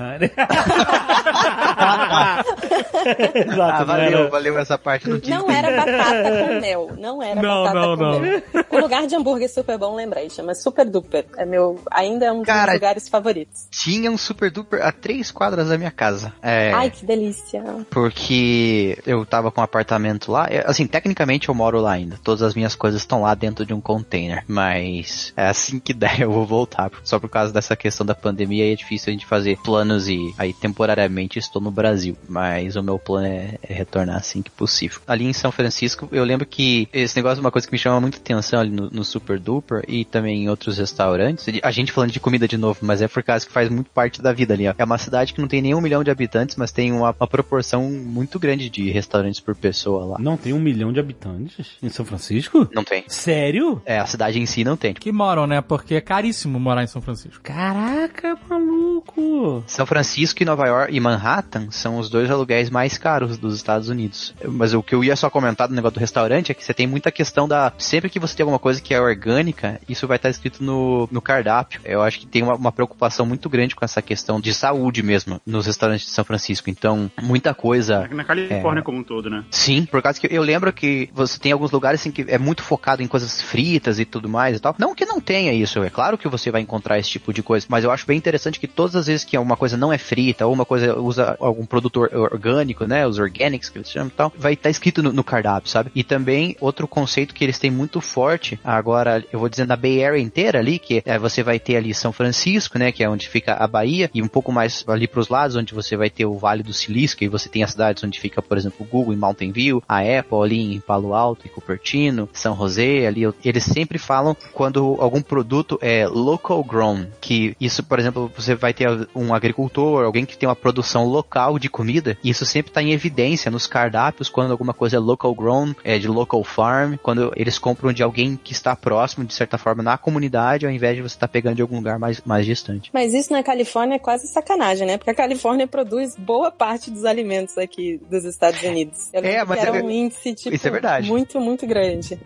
[3.36, 6.92] Exato, Ah, valeu, era- valeu essa parte do Não era batata com mel.
[6.98, 8.20] Não era Não, batata não, com não.
[8.20, 8.42] mel.
[8.70, 11.26] O lugar de hambúrguer super bom, lembrei, chama Super Duper.
[11.38, 13.68] É meu, ainda é um dos Cara, meus lugares favoritos.
[13.72, 16.34] Tinha um super duper a três quadras da minha casa.
[16.42, 16.72] É.
[16.74, 17.64] Ai, que delícia.
[17.90, 20.48] Porque eu tava com um apartamento lá.
[20.66, 22.20] Assim, tecnicamente eu moro lá ainda.
[22.24, 24.44] Todas as minhas coisas estão lá dentro de um container.
[24.48, 26.92] Mas é assim que der eu vou voltar.
[27.04, 30.34] Só por causa dessa questão da pandemia aí é difícil a gente fazer planos e
[30.38, 32.18] aí temporariamente estou no Brasil.
[32.28, 35.00] Mas o meu plano é, é retornar assim que possível.
[35.08, 38.00] Ali em São Francisco, eu lembro que esse negócio é uma coisa que me chama
[38.00, 41.46] muita atenção ali no, no Super Duper e também em outros restaurantes.
[41.64, 44.22] A gente falando de comida de novo, mas é por causa que faz muito parte
[44.22, 44.68] da vida ali.
[44.68, 44.74] ó.
[44.78, 47.28] É uma cidade que não tem nem um milhão de habitantes, mas tem uma, uma
[47.28, 50.18] proporção muito grande de restaurantes por pessoa lá.
[50.20, 52.68] Não tem um milhão de habitantes em São Francisco?
[52.74, 53.04] Não tem.
[53.08, 53.82] Sério?
[53.86, 54.94] É, a cidade em si não tem.
[55.08, 55.62] Que moram, né?
[55.62, 57.42] Porque é caríssimo morar em São Francisco.
[57.42, 59.64] Caraca, maluco.
[59.66, 63.88] São Francisco e Nova York e Manhattan são os dois aluguéis mais caros dos Estados
[63.88, 64.36] Unidos.
[64.46, 66.86] Mas o que eu ia só comentar do negócio do restaurante é que você tem
[66.86, 67.72] muita questão da.
[67.78, 71.22] Sempre que você tem alguma coisa que é orgânica, isso vai estar escrito no, no
[71.22, 71.80] cardápio.
[71.86, 75.40] Eu acho que tem uma, uma preocupação muito grande com essa questão de saúde mesmo
[75.46, 76.70] nos restaurantes de São Francisco.
[76.70, 78.10] Então, muita coisa.
[78.12, 79.46] Na Califórnia como um todo, né?
[79.52, 82.62] Sim, por causa que eu lembro que você tem alguns lugares assim que é muito
[82.62, 84.76] focado em coisas fritas e tudo mais e tal.
[84.78, 87.66] Não que não tenha isso, é claro que você vai encontrar esse tipo de coisa,
[87.70, 90.46] mas eu acho bem interessante que todas as vezes que uma coisa não é frita,
[90.46, 93.06] ou uma coisa usa algum produto or- orgânico, né?
[93.06, 95.92] Os organics que eles chamam e tal, vai estar escrito no, no cardápio, sabe?
[95.94, 100.04] E também outro conceito que eles têm muito forte, agora eu vou dizendo a Bay
[100.04, 102.92] Area inteira ali, que é, você vai ter ali São Francisco, né?
[102.92, 105.96] Que é onde fica a Bahia, e um pouco mais ali pros lados, onde você
[105.96, 108.86] vai ter o Vale do Silício, e você tem as cidades onde fica, por exemplo,
[108.90, 113.22] Google em Mountain View, a Apple ali em Palo Alto e Cupertino, São José, ali,
[113.44, 118.74] eles sempre falam quando algum produto é local grown, que isso, por exemplo, você vai
[118.74, 122.82] ter um agricultor, alguém que tem uma produção local de comida, e isso sempre está
[122.82, 127.32] em evidência nos cardápios quando alguma coisa é local grown, é de local farm, quando
[127.36, 131.02] eles compram de alguém que está próximo, de certa forma, na comunidade, ao invés de
[131.02, 132.90] você estar pegando de algum lugar mais, mais distante.
[132.94, 134.98] Mas isso na Califórnia é quase sacanagem, né?
[134.98, 139.10] Porque a Califórnia produz boa parte dos alimentos aqui dos Estados Unidos.
[139.14, 141.08] Eu É, mas era é- um índice, tipo, isso é verdade.
[141.10, 142.20] muito, muito grande.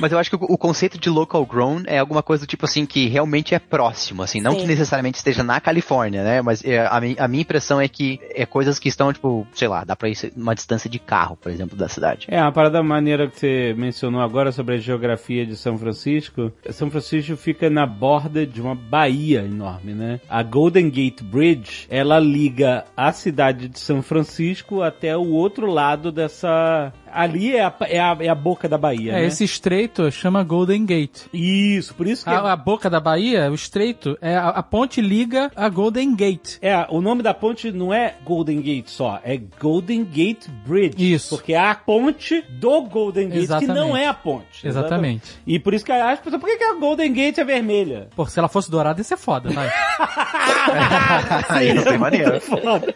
[0.00, 2.64] Mas eu acho que o, o conceito de local grown é alguma coisa do tipo
[2.64, 4.60] assim que realmente é próximo, assim, não Sim.
[4.60, 6.42] que necessariamente esteja na Califórnia, né?
[6.42, 9.68] Mas é, a, mi- a minha impressão é que é coisas que estão, tipo, sei
[9.68, 12.26] lá, dá pra ir uma distância de carro, por exemplo, da cidade.
[12.30, 16.52] É, uma parada maneira que você mencionou agora sobre a geografia de São Francisco.
[16.70, 20.20] São Francisco fica na borda de uma baía enorme, né?
[20.28, 26.10] A Golden Gate Bridge, ela liga a cidade de São Francisco até o outro lado
[26.12, 26.92] dessa...
[27.16, 29.26] Ali é a, é a, é a boca da baía, É, né?
[29.26, 31.22] esse estreito chama Golden Gate.
[31.32, 32.30] Isso, por isso que...
[32.30, 36.58] A, a boca da Bahia, o estreito, é a, a ponte liga a Golden Gate.
[36.60, 41.14] É, o nome da ponte não é Golden Gate só, é Golden Gate Bridge.
[41.14, 41.36] Isso.
[41.36, 43.72] Porque é a ponte do Golden Gate, Exatamente.
[43.72, 44.66] que não é a ponte.
[44.66, 45.24] Exatamente.
[45.46, 48.08] E por isso que as pessoas, por que, que a Golden Gate é vermelha?
[48.14, 49.70] Pô, se ela fosse dourada, ia ser foda, vai.
[51.48, 52.40] Aí não tem maneira.
[52.40, 52.94] Foda.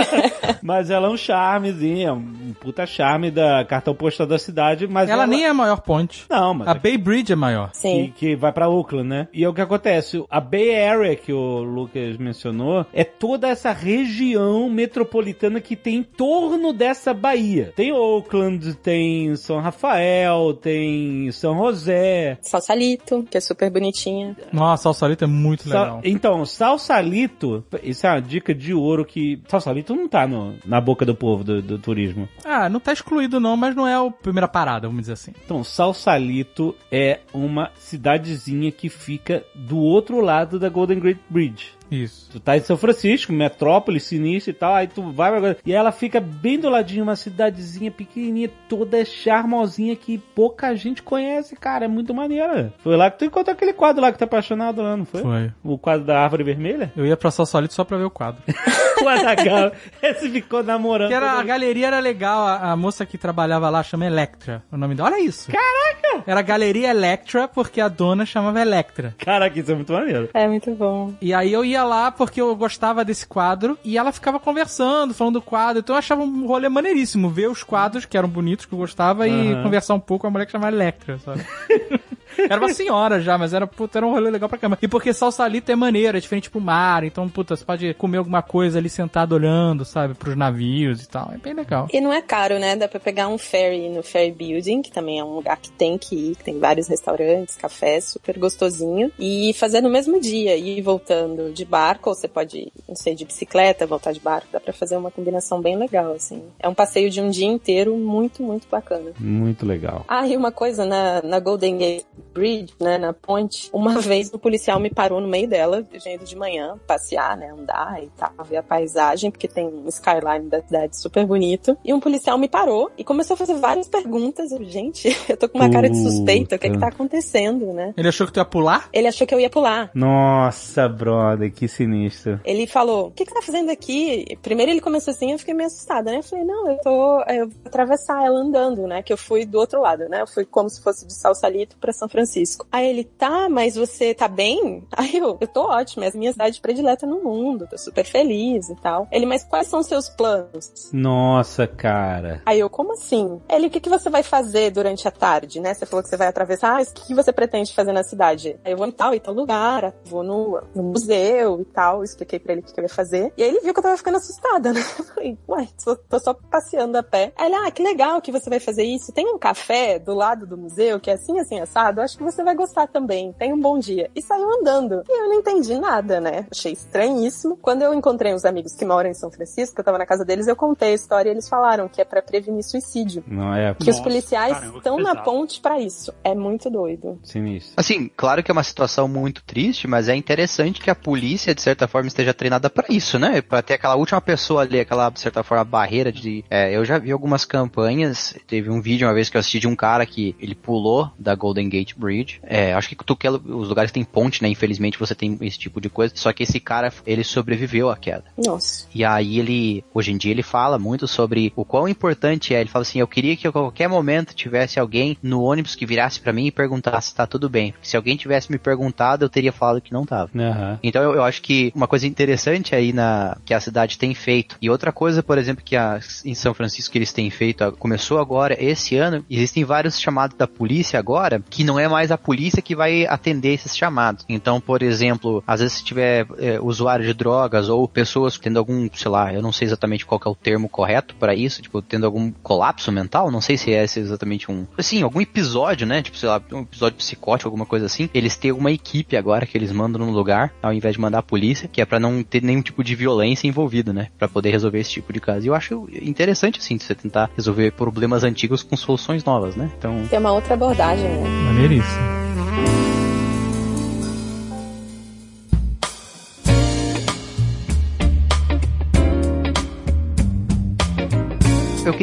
[0.62, 5.10] mas ela é um charmezinho, é um puta charme da cartão postal da cidade, mas
[5.10, 6.24] ela nem é a maior ponte.
[6.30, 7.70] Não, mas A é Bay Bridge é maior.
[7.72, 8.12] que, Sim.
[8.16, 9.28] que vai pra Oakland, né?
[9.34, 13.70] E é o que acontece, a Bay Area que o Lucas mencionou é toda essa
[13.72, 17.72] região metropolitana que tem em torno dessa baía.
[17.76, 22.38] Tem Oakland, tem São Rafael, tem São José.
[22.40, 24.36] Salsalito, que é super bonitinha.
[24.52, 26.00] Nossa, o Salito é muito Sa- legal.
[26.04, 31.04] Então, Salsalito, isso é uma dica de ouro que Salsalito não tá no- na boca
[31.04, 32.28] do povo do, do turismo.
[32.44, 35.32] Ah, não tá excluído não, mas não é a primeira parada, vamos dizer assim.
[35.44, 41.74] Então, Salsalito é uma cidadezinha que fica do outro lado da Golden Gate Bridge.
[42.02, 42.30] Isso.
[42.32, 45.56] Tu tá em São Francisco, metrópole, sinistra e tal, aí tu vai pra...
[45.64, 51.56] E ela fica bem do ladinho, uma cidadezinha pequenininha, toda charmosinha que pouca gente conhece,
[51.56, 52.72] cara, é muito maneira.
[52.78, 55.22] Foi lá que tu encontrou aquele quadro lá que tá apaixonado lá, não foi?
[55.22, 55.52] Foi.
[55.62, 56.92] O quadro da árvore vermelha?
[56.96, 58.42] Eu ia pra Salsalito só pra ver o quadro.
[59.02, 61.08] o Adagal, esse ficou namorando.
[61.08, 64.76] Que era, a galeria era legal, a, a moça que trabalhava lá chama Electra, o
[64.76, 65.10] nome dela.
[65.10, 65.50] Olha isso.
[65.52, 66.24] Caraca!
[66.26, 69.14] Era Galeria Electra porque a dona chamava Electra.
[69.18, 70.28] Caraca, isso é muito maneiro.
[70.32, 71.12] É muito bom.
[71.20, 75.34] E aí eu ia lá porque eu gostava desse quadro e ela ficava conversando, falando
[75.34, 75.80] do quadro.
[75.80, 79.26] Então eu achava um rolê maneiríssimo ver os quadros que eram bonitos, que eu gostava,
[79.28, 79.62] e Aham.
[79.62, 81.44] conversar um pouco com a mulher que chamava Electra, sabe?
[82.38, 84.78] Era uma senhora já, mas era, puta, era um rolê legal pra caramba.
[84.80, 88.42] E porque salsalito é maneiro, é diferente pro mar, então, puta, você pode comer alguma
[88.42, 91.30] coisa ali sentado olhando, sabe, pros navios e tal.
[91.32, 91.88] É bem legal.
[91.92, 92.76] E não é caro, né?
[92.76, 95.98] Dá pra pegar um ferry no Ferry Building, que também é um lugar que tem
[95.98, 99.10] que ir, que tem vários restaurantes, cafés, super gostosinho.
[99.18, 103.24] E fazer no mesmo dia, ir voltando de barco, ou você pode, não sei, de
[103.24, 104.48] bicicleta, voltar de barco.
[104.52, 106.42] Dá pra fazer uma combinação bem legal, assim.
[106.58, 109.12] É um passeio de um dia inteiro muito, muito bacana.
[109.18, 110.04] Muito legal.
[110.08, 114.38] Ah, e uma coisa, na, na Golden Gate Bridge, né, na ponte, uma vez o
[114.38, 118.08] policial me parou no meio dela, eu tinha ido de manhã passear, né, andar e
[118.16, 121.76] tal, ver a paisagem, porque tem um skyline da cidade super bonito.
[121.84, 124.50] E um policial me parou e começou a fazer várias perguntas.
[124.50, 127.72] Eu, gente, eu tô com uma cara de suspeita, o que é que tá acontecendo,
[127.72, 127.94] né?
[127.96, 128.88] Ele achou que tu ia pular?
[128.92, 129.90] Ele achou que eu ia pular.
[129.94, 132.40] Nossa, brother, que sinistro.
[132.44, 134.36] Ele falou, o que que tá fazendo aqui?
[134.42, 136.18] Primeiro ele começou assim, eu fiquei meio assustada, né?
[136.18, 139.02] Eu falei, não, eu tô, eu vou atravessar ela andando, né?
[139.02, 140.22] Que eu fui do outro lado, né?
[140.22, 142.23] Eu fui como se fosse de Salsalito pra São Francisco.
[142.70, 144.86] Aí ele, tá, mas você tá bem?
[144.96, 148.68] Aí eu, eu tô ótima, é a minha cidade predileta no mundo, tô super feliz
[148.68, 149.08] e tal.
[149.10, 150.90] Ele, mas quais são os seus planos?
[150.92, 152.42] Nossa, cara.
[152.46, 153.40] Aí eu, como assim?
[153.48, 155.74] Ele, o que, que você vai fazer durante a tarde, né?
[155.74, 158.58] Você falou que você vai atravessar, ah, o que, que você pretende fazer na cidade?
[158.64, 162.38] Aí eu vou em tal e tal lugar, vou no, no museu e tal, expliquei
[162.38, 163.32] pra ele o que, que eu ia fazer.
[163.36, 164.80] E aí ele viu que eu tava ficando assustada, né?
[164.98, 167.32] Eu falei, ué, tô, tô só passeando a pé.
[167.36, 169.12] Aí ele, ah, que legal que você vai fazer isso.
[169.12, 172.00] Tem um café do lado do museu que é assim, assim, assado.
[172.00, 173.32] Eu acho que você vai gostar também.
[173.32, 174.08] Tenha um bom dia.
[174.14, 175.02] E saiu andando.
[175.08, 176.46] E eu não entendi nada, né?
[176.50, 177.56] Achei estranhíssimo.
[177.56, 180.46] Quando eu encontrei uns amigos que moram em São Francisco, eu tava na casa deles,
[180.46, 183.24] eu contei a história e eles falaram que é pra prevenir suicídio.
[183.26, 186.12] Não é Que os Nossa, policiais caramba, que estão na ponte pra isso.
[186.22, 187.18] É muito doido.
[187.24, 187.74] sinistro.
[187.76, 191.62] Assim, claro que é uma situação muito triste, mas é interessante que a polícia, de
[191.62, 193.42] certa forma, esteja treinada pra isso, né?
[193.42, 196.44] Pra ter aquela última pessoa ali, aquela, de certa forma, barreira de.
[196.48, 198.34] É, eu já vi algumas campanhas.
[198.46, 201.34] Teve um vídeo uma vez que eu assisti de um cara que ele pulou da
[201.34, 202.40] Golden Gate Bridge.
[202.42, 204.48] É, acho que tu quer os lugares que tem ponte, né?
[204.48, 206.12] Infelizmente você tem esse tipo de coisa.
[206.14, 208.24] Só que esse cara, ele sobreviveu à queda.
[208.36, 208.86] Nossa.
[208.94, 212.60] E aí ele, hoje em dia ele fala muito sobre o quão importante é.
[212.60, 216.20] Ele fala assim, eu queria que a qualquer momento tivesse alguém no ônibus que virasse
[216.20, 217.72] pra mim e perguntasse se tá tudo bem.
[217.72, 220.30] Porque se alguém tivesse me perguntado, eu teria falado que não tava.
[220.34, 220.78] Aham.
[220.82, 224.56] Então eu, eu acho que uma coisa interessante aí na que a cidade tem feito
[224.60, 228.18] e outra coisa, por exemplo, que a, em São Francisco que eles têm feito, começou
[228.18, 232.60] agora esse ano, existem vários chamados da polícia agora que não é mais a polícia
[232.60, 234.24] que vai atender esses chamados.
[234.28, 238.88] Então, por exemplo, às vezes se tiver é, usuário de drogas ou pessoas tendo algum,
[238.92, 241.80] sei lá, eu não sei exatamente qual que é o termo correto para isso, tipo
[241.80, 246.02] tendo algum colapso mental, não sei se é esse exatamente um, assim, algum episódio, né,
[246.02, 248.10] tipo sei lá, um episódio psicótico, alguma coisa assim.
[248.12, 251.22] Eles têm uma equipe agora que eles mandam no lugar, ao invés de mandar a
[251.22, 254.80] polícia, que é pra não ter nenhum tipo de violência envolvida, né, Pra poder resolver
[254.80, 255.46] esse tipo de caso.
[255.46, 259.70] E eu acho interessante assim você tentar resolver problemas antigos com soluções novas, né?
[259.78, 261.28] Então, Tem uma outra abordagem, né?
[261.46, 261.73] Maneiríssimo.
[261.76, 262.83] Eu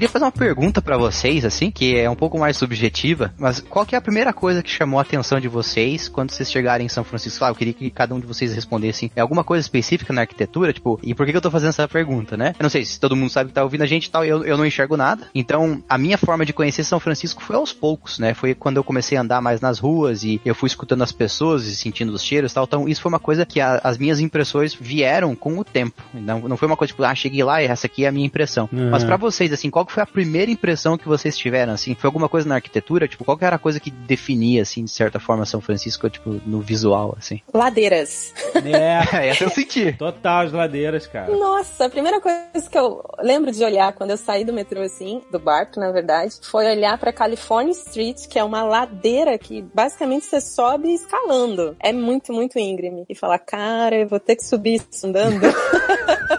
[0.02, 3.86] queria fazer uma pergunta pra vocês, assim, que é um pouco mais subjetiva, mas qual
[3.86, 6.90] que é a primeira coisa que chamou a atenção de vocês quando vocês chegarem em
[6.90, 7.46] São Francisco?
[7.46, 10.22] Ah, eu queria que cada um de vocês respondesse, assim, é alguma coisa específica na
[10.22, 12.56] arquitetura, tipo, e por que que eu tô fazendo essa pergunta, né?
[12.58, 14.44] Eu não sei se todo mundo sabe que tá ouvindo a gente e tal, eu,
[14.44, 15.28] eu não enxergo nada.
[15.36, 18.34] Então, a minha forma de conhecer São Francisco foi aos poucos, né?
[18.34, 21.68] Foi quando eu comecei a andar mais nas ruas e eu fui escutando as pessoas
[21.68, 22.64] e sentindo os cheiros e tal.
[22.64, 26.02] Então, isso foi uma coisa que a- as minhas impressões vieram com o tempo.
[26.12, 28.26] Não, não foi uma coisa tipo, ah, cheguei lá e essa aqui é a minha
[28.26, 28.68] impressão.
[28.74, 28.90] Uhum.
[28.90, 31.94] Mas pra vocês, assim, qual que foi a primeira impressão que vocês tiveram, assim?
[31.96, 33.10] Foi alguma coisa na arquitetura?
[33.10, 36.40] Tipo, qual que era a coisa que definia, assim, de certa forma, São Francisco, tipo,
[36.46, 37.42] no visual, assim?
[37.54, 38.34] Ladeiras.
[38.64, 39.92] É, Essa eu senti.
[39.94, 41.36] total as ladeiras, cara.
[41.36, 45.22] Nossa, a primeira coisa que eu lembro de olhar quando eu saí do metrô, assim,
[45.30, 50.26] do barco, na verdade, foi olhar pra California Street, que é uma ladeira que basicamente
[50.26, 51.76] você sobe escalando.
[51.82, 53.04] É muito, muito íngreme.
[53.10, 55.42] E falar, cara, eu vou ter que subir andando.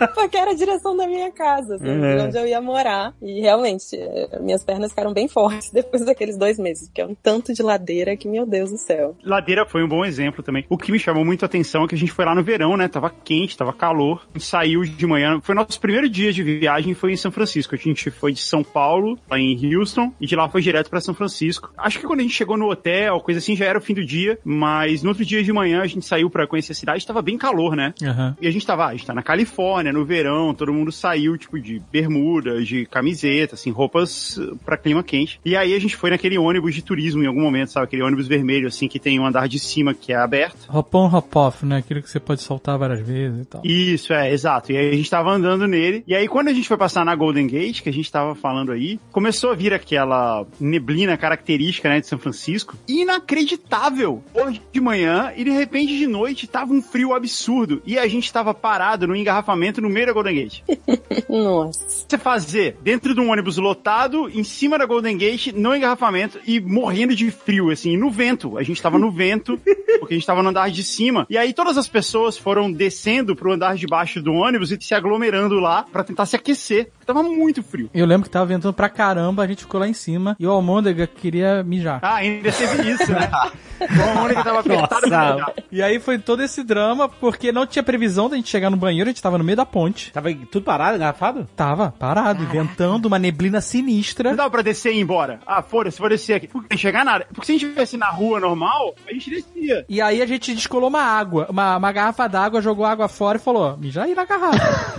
[0.15, 2.17] Porque era a direção da minha casa, assim, Uhum.
[2.17, 3.15] de onde eu ia morar.
[3.21, 7.15] E realmente, eh, minhas pernas ficaram bem fortes depois daqueles dois meses, porque é um
[7.15, 9.17] tanto de ladeira que, meu Deus do céu.
[9.23, 10.65] Ladeira foi um bom exemplo também.
[10.69, 12.77] O que me chamou muito a atenção é que a gente foi lá no verão,
[12.77, 12.89] né?
[12.89, 14.27] Tava quente, tava calor.
[14.35, 15.41] A gente saiu de manhã.
[15.43, 17.75] Foi nosso primeiro dia de viagem, foi em São Francisco.
[17.75, 21.01] A gente foi de São Paulo, lá em Houston, e de lá foi direto pra
[21.01, 21.73] São Francisco.
[21.77, 24.05] Acho que quando a gente chegou no hotel, coisa assim, já era o fim do
[24.05, 24.39] dia.
[24.45, 27.37] Mas no outro dia de manhã a gente saiu pra conhecer a cidade, tava bem
[27.37, 27.93] calor, né?
[28.03, 28.37] Aham.
[28.41, 31.37] E a gente tava, ah, a gente tá na Califórnia, no verão, todo mundo saiu,
[31.37, 33.22] tipo, de bermuda, de camiseta,
[33.53, 35.41] assim, roupas eh, pra clima quente.
[35.45, 37.85] E aí a gente foi naquele ônibus de turismo em algum momento, sabe?
[37.85, 40.67] Aquele ônibus vermelho, assim, que tem um andar de cima que é aberto.
[40.69, 41.79] Hop on, hop off, né?
[41.79, 43.63] Aquilo que você pode soltar várias vezes e tal.
[43.65, 44.73] Isso, é, exato.
[44.73, 46.05] E aí a gente tava andando nele.
[46.07, 48.73] E aí quando a gente foi passar na Golden Gate, que a gente tava falando
[48.73, 52.77] aí, começou a vir aquela neblina característica, né, de São Francisco.
[52.89, 54.23] Inacreditável!
[54.35, 57.83] Hoje de manhã e de repente de noite tava um frio absurdo.
[57.87, 60.63] E a gente tava parado no engarrafamento no meio da Golden Gate.
[61.29, 61.87] Nossa.
[61.89, 66.61] você fazer dentro de um ônibus lotado, em cima da Golden Gate, no engarrafamento e
[66.61, 68.59] morrendo de frio, assim, no vento.
[68.59, 69.59] A gente tava no vento,
[69.99, 71.27] porque a gente tava no andar de cima.
[71.29, 74.95] E aí todas as pessoas foram descendo pro andar de baixo do ônibus e se
[74.95, 76.87] aglomerando lá pra tentar se aquecer.
[76.93, 77.91] porque Tava muito frio.
[77.93, 80.51] Eu lembro que tava ventando pra caramba, a gente ficou lá em cima e o
[80.51, 82.01] Almôndega queria mijar.
[82.03, 83.31] Ah, ainda teve isso, né?
[83.83, 88.37] O Mônica tava apertado E aí foi todo esse drama, porque não tinha previsão da
[88.37, 90.13] gente chegar no banheiro, a gente tava no meio da ponte.
[90.13, 91.49] Tava tudo parado, engarrafado?
[91.57, 94.31] Tava parado, ventando uma neblina sinistra.
[94.31, 95.41] Não dava pra descer e ir embora.
[95.47, 96.49] Ah, foda-se, vou descer aqui.
[96.49, 97.27] Porque não chegar nada.
[97.33, 99.85] Porque se a gente estivesse na rua normal, a gente descia.
[99.89, 103.41] E aí a gente descolou uma água, uma, uma garrafa d'água, jogou água fora e
[103.41, 104.93] falou, mija aí na garrafa.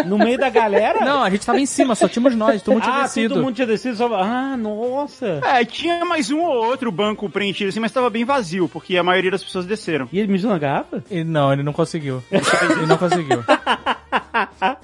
[0.06, 1.04] No meio da galera?
[1.04, 3.34] não, a gente tava em cima, só tínhamos nós, todo mundo tinha ah, descido.
[3.34, 4.14] todo mundo tinha descido só...
[4.14, 5.40] Ah, nossa.
[5.44, 9.02] É, tinha mais um ou outro banco preenchido assim, mas tava bem vazio, porque a
[9.02, 10.08] maioria das pessoas desceram.
[10.12, 11.02] E ele mijou na garrafa?
[11.10, 12.22] Ele, não, ele não conseguiu.
[12.30, 13.44] ele não conseguiu.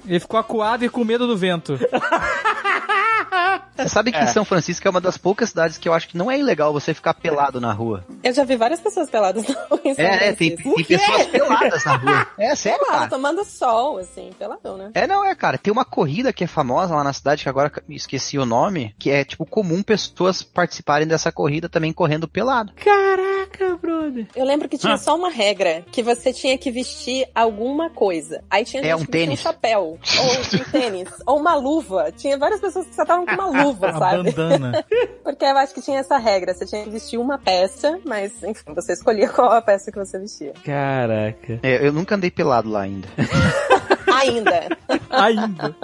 [0.05, 1.79] Ele ficou acuado e com medo do vento.
[3.77, 6.31] Você sabe que São Francisco é uma das poucas cidades que eu acho que não
[6.31, 8.03] é ilegal você ficar pelado na rua.
[8.23, 10.75] Eu já vi várias pessoas peladas na rua em São É, é, tem, Francisco.
[10.75, 12.27] tem pessoas peladas na rua.
[12.39, 13.09] É sério, Pelado, cara.
[13.09, 14.91] tomando sol, assim, peladão, né?
[14.93, 15.57] É, não, é, cara.
[15.57, 19.09] Tem uma corrida que é famosa lá na cidade, que agora esqueci o nome, que
[19.11, 22.71] é, tipo, comum pessoas participarem dessa corrida também correndo pelado.
[22.75, 24.27] Caraca, brother.
[24.35, 24.97] Eu lembro que tinha Ah.
[24.97, 28.43] só uma regra, que você tinha que vestir alguma coisa.
[28.49, 29.39] Aí tinha É, gente um tênis.
[29.39, 32.11] um chapéu, ou um tênis, ou uma luva.
[32.15, 34.31] Tinha várias pessoas que só estavam com uma luva, A sabe?
[34.31, 34.85] bandana.
[35.23, 38.63] Porque eu acho que tinha essa regra, você tinha que vestir uma peça, mas enfim,
[38.73, 40.53] você escolhia qual a peça que você vestia.
[40.63, 41.59] Caraca.
[41.63, 43.07] É, eu nunca andei pelado lá ainda.
[44.19, 44.77] Ainda.
[45.09, 45.75] Ainda.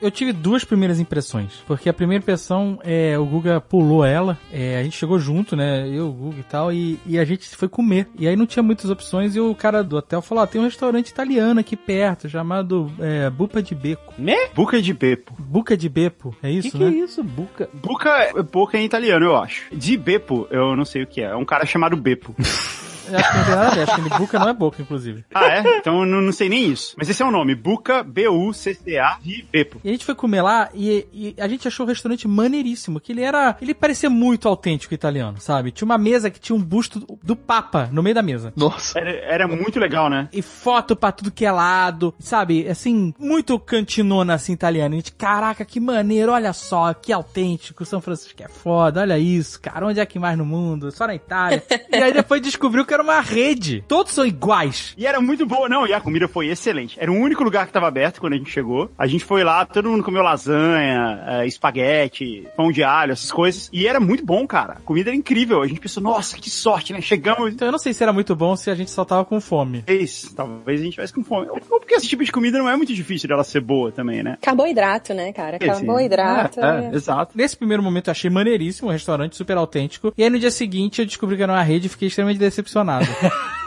[0.00, 1.62] Eu tive duas primeiras impressões.
[1.66, 4.38] Porque a primeira impressão, é, o Guga pulou ela.
[4.52, 5.88] é, a gente chegou junto, né?
[5.88, 6.72] Eu, o Guga e tal.
[6.72, 8.08] E, e a gente foi comer.
[8.18, 9.34] E aí não tinha muitas opções.
[9.36, 13.28] E o cara do hotel falou: ah, tem um restaurante italiano aqui perto, chamado é,
[13.30, 14.14] Bupa de Beco.
[14.18, 14.36] Né?
[14.54, 15.34] Buca de Beppo.
[15.38, 16.90] Buca de Bepo, é O isso, que, que né?
[16.90, 17.68] é isso, Buca?
[17.72, 19.64] Buca é boca em italiano, eu acho.
[19.74, 21.26] De Beppo, eu não sei o que é.
[21.26, 22.34] É um cara chamado Beppo.
[23.08, 23.90] Eu Acho que não tem nada a ver.
[23.90, 25.24] Acho que Buca não é boca, inclusive.
[25.34, 25.78] ah, é?
[25.78, 26.94] Então eu não, não sei nem isso.
[26.96, 27.54] Mas esse é o nome.
[27.54, 29.80] Buca, B-U-C-C-A de Beppo.
[29.84, 33.12] E a gente foi comer lá e, e a gente achou o restaurante maneiríssimo, que
[33.12, 35.70] ele era, ele parecia muito autêntico italiano, sabe?
[35.70, 38.52] Tinha uma mesa que tinha um busto do, do Papa no meio da mesa.
[38.56, 38.98] Nossa.
[38.98, 40.28] Era, era muito legal, né?
[40.32, 42.68] E foto pra tudo que é lado, sabe?
[42.68, 44.94] Assim, muito cantinona assim italiana.
[44.94, 49.60] A gente, caraca, que maneiro, olha só, que autêntico, São Francisco é foda, olha isso,
[49.60, 50.90] cara, onde é que mais no mundo?
[50.90, 51.62] Só na Itália.
[51.92, 53.84] e aí depois descobriu que era uma rede.
[53.86, 54.94] Todos são iguais.
[54.96, 56.96] E era muito boa, não, e a comida foi excelente.
[57.00, 58.90] Era o único lugar que tava aberto quando a gente chegou.
[58.98, 63.68] A gente foi lá, todo mundo comeu lasanha, eh, espaguete, pão de alho, essas coisas.
[63.72, 64.74] E era muito bom, cara.
[64.74, 65.62] A comida era incrível.
[65.62, 67.00] A gente pensou, nossa, que sorte, né?
[67.00, 67.52] Chegamos.
[67.52, 69.82] Então eu não sei se era muito bom se a gente só tava com fome.
[69.82, 71.46] Talvez, talvez a gente tivesse com fome.
[71.48, 74.38] Ou porque esse tipo de comida não é muito difícil dela ser boa também, né?
[74.40, 75.56] Carboidrato, né, cara?
[75.56, 76.60] Esse- Carboidrato.
[76.60, 77.32] É, é, exato.
[77.36, 80.12] Nesse primeiro momento eu achei maneiríssimo, um restaurante super autêntico.
[80.16, 82.85] E aí no dia seguinte eu descobri que era uma rede e fiquei extremamente decepcionado
[82.86, 83.06] nada.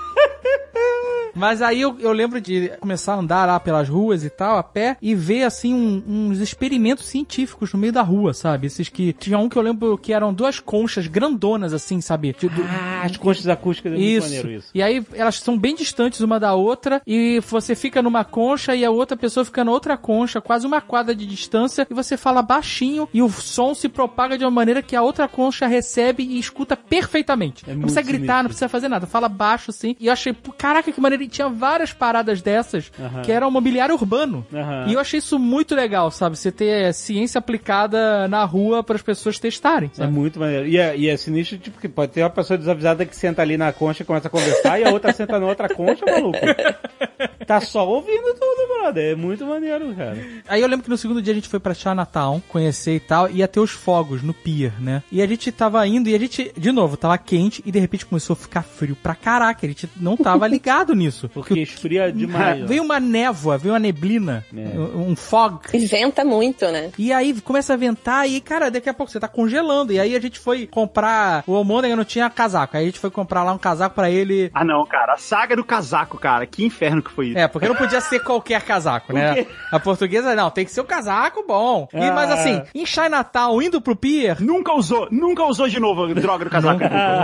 [1.35, 4.63] Mas aí eu, eu lembro de começar a andar lá pelas ruas e tal, a
[4.63, 8.67] pé, e ver assim um- uns experimentos científicos no meio da rua, sabe?
[8.67, 9.13] Esses que.
[9.13, 12.35] Tinha um que eu lembro que eram duas conchas grandonas, assim, sabe?
[12.39, 14.27] De- do- Ah, as conchas acústicas é isso.
[14.27, 14.69] maneiro isso.
[14.73, 18.83] E aí elas são bem distantes uma da outra e você fica numa concha e
[18.85, 22.41] a outra pessoa fica na outra concha, quase uma quadra de distância, e você fala
[22.41, 26.39] baixinho e o som se propaga de uma maneira que a outra concha recebe e
[26.39, 27.63] escuta perfeitamente.
[27.67, 29.95] É não precisa gritar, não precisa fazer nada, fala baixo assim.
[29.99, 32.91] E eu achei, caraca, que maneiro, e tinha várias paradas dessas
[33.23, 34.45] que eram mobiliário urbano.
[34.87, 36.37] E eu achei isso muito legal, sabe?
[36.37, 39.89] Você ter ciência aplicada na rua para as pessoas testarem.
[39.93, 40.13] É sabe?
[40.13, 40.67] muito maneiro.
[40.67, 43.57] E é, e é sinistro, tipo, que pode ter uma pessoa desavisada que senta ali
[43.57, 46.39] na concha e começa a conversar e a outra senta na outra concha, maluco.
[47.49, 49.13] Tá só ouvindo tudo, brother.
[49.13, 50.23] É muito maneiro, cara.
[50.47, 53.27] Aí eu lembro que no segundo dia a gente foi pra Chinatown, conhecer e tal,
[53.27, 55.01] e ia ter os fogos no pier, né?
[55.11, 58.05] E a gente tava indo e a gente, de novo, tava quente e de repente
[58.05, 59.65] começou a ficar frio pra caraca.
[59.65, 61.27] A gente não tava ligado nisso.
[61.27, 62.67] Porque esfria demais.
[62.67, 64.77] Veio uma névoa, veio uma neblina, É.
[64.77, 65.61] um um fog.
[65.73, 66.91] E venta muito, né?
[66.99, 69.91] E aí começa a ventar e, cara, daqui a pouco você tá congelando.
[69.91, 71.43] E aí a gente foi comprar.
[71.47, 72.77] O Almôndega não tinha casaco.
[72.77, 74.51] Aí a gente foi comprar lá um casaco pra ele.
[74.53, 75.13] Ah, não, cara.
[75.13, 76.45] A saga do casaco, cara.
[76.45, 77.38] Que inferno que foi isso.
[77.39, 79.45] É, porque não podia ser qualquer casaco, né?
[79.71, 81.87] A portuguesa, não, tem que ser o casaco bom.
[81.93, 82.13] E, Ah.
[82.13, 86.45] mas assim, em Chinatown, indo pro pier, Nunca usou, nunca usou de novo a droga
[86.45, 86.79] do casaco.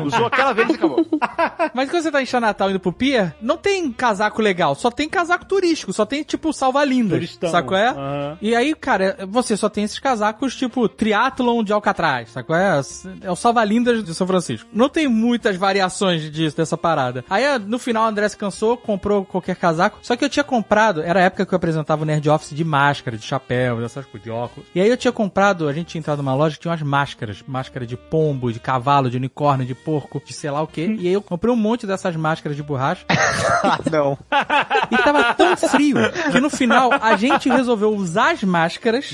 [0.06, 1.06] usou aquela vez e acabou.
[1.74, 5.10] mas quando você tá em Chinatown indo pro pier, não tem casaco legal, só tem
[5.10, 7.50] casaco turístico, só tem tipo salva-lindas, Turistão.
[7.50, 7.90] sacou é?
[7.90, 8.38] Aham.
[8.42, 12.80] E aí, cara, você só tem esses casacos tipo triatlon de Alcatraz, sacou é?
[13.22, 14.70] É o salva-lindas de São Francisco.
[14.72, 17.24] Não tem muitas variações disso, dessa parada.
[17.30, 21.02] Aí no final o André se cansou, comprou qualquer casaco, só que eu tinha comprado,
[21.02, 24.24] era a época que eu apresentava o Nerd Office de máscara, de chapéu, dessas coisas,
[24.24, 24.70] de óculos.
[24.76, 27.44] E aí eu tinha comprado, a gente tinha entrado numa loja que tinha umas máscaras,
[27.48, 30.96] máscara de pombo, de cavalo, de unicórnio, de porco, de sei lá o quê.
[31.00, 33.04] E aí eu comprei um monte dessas máscaras de borracha.
[33.64, 34.16] Ah, não.
[34.92, 35.98] E tava tão frio
[36.32, 39.12] que no final a gente resolveu usar as máscaras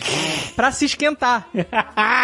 [0.58, 1.48] pra se esquentar.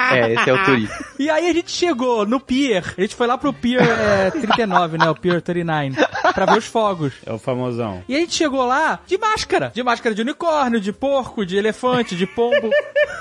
[0.10, 1.06] É, esse é o turista.
[1.20, 2.94] E aí a gente chegou no pier.
[2.98, 5.10] A gente foi lá pro pier é, 39, né?
[5.10, 5.96] O pier 39.
[6.34, 7.14] Pra ver os fogos.
[7.26, 8.02] É o famosão.
[8.08, 9.72] E a gente chegou lá de máscara.
[9.74, 12.70] De máscara de unicórnio, de porco, de elefante, de pombo.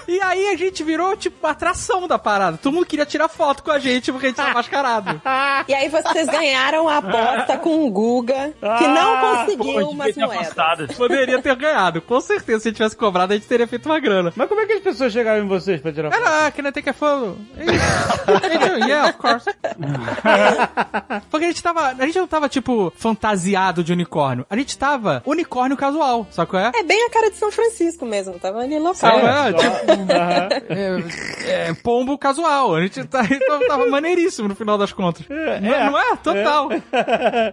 [0.08, 2.56] E aí a gente virou, tipo, atração da parada.
[2.56, 5.20] Todo mundo queria tirar foto com a gente porque a gente tava mascarado.
[5.66, 10.36] E aí vocês ganharam a aposta com o Guga, que não conseguiu Pô, umas moedas.
[10.42, 10.86] apostado.
[10.94, 12.00] Poderia ter ganhado.
[12.00, 14.32] Com certeza, se a gente tivesse cobrado, a gente teria feito uma grana.
[14.36, 16.22] Mas como é que as pessoas chegaram em vocês pra tirar foto?
[16.24, 17.36] Ah, can I take a photo?
[18.86, 19.46] yeah, of course.
[21.30, 21.88] Porque a gente tava.
[21.88, 24.46] A gente não tava, tipo, fantasiado de unicórnio.
[24.48, 26.72] A gente tava unicórnio casual, sabe qual é?
[26.74, 28.94] É bem a cara de São Francisco mesmo, tava ali local.
[28.94, 30.48] Sabe, É, é, tipo, Aham.
[31.46, 32.74] é, é, pombo casual.
[32.74, 33.22] A gente tá,
[33.68, 35.26] tava maneiríssimo no final das contas.
[35.28, 36.16] não, é, não é?
[36.16, 36.68] Total.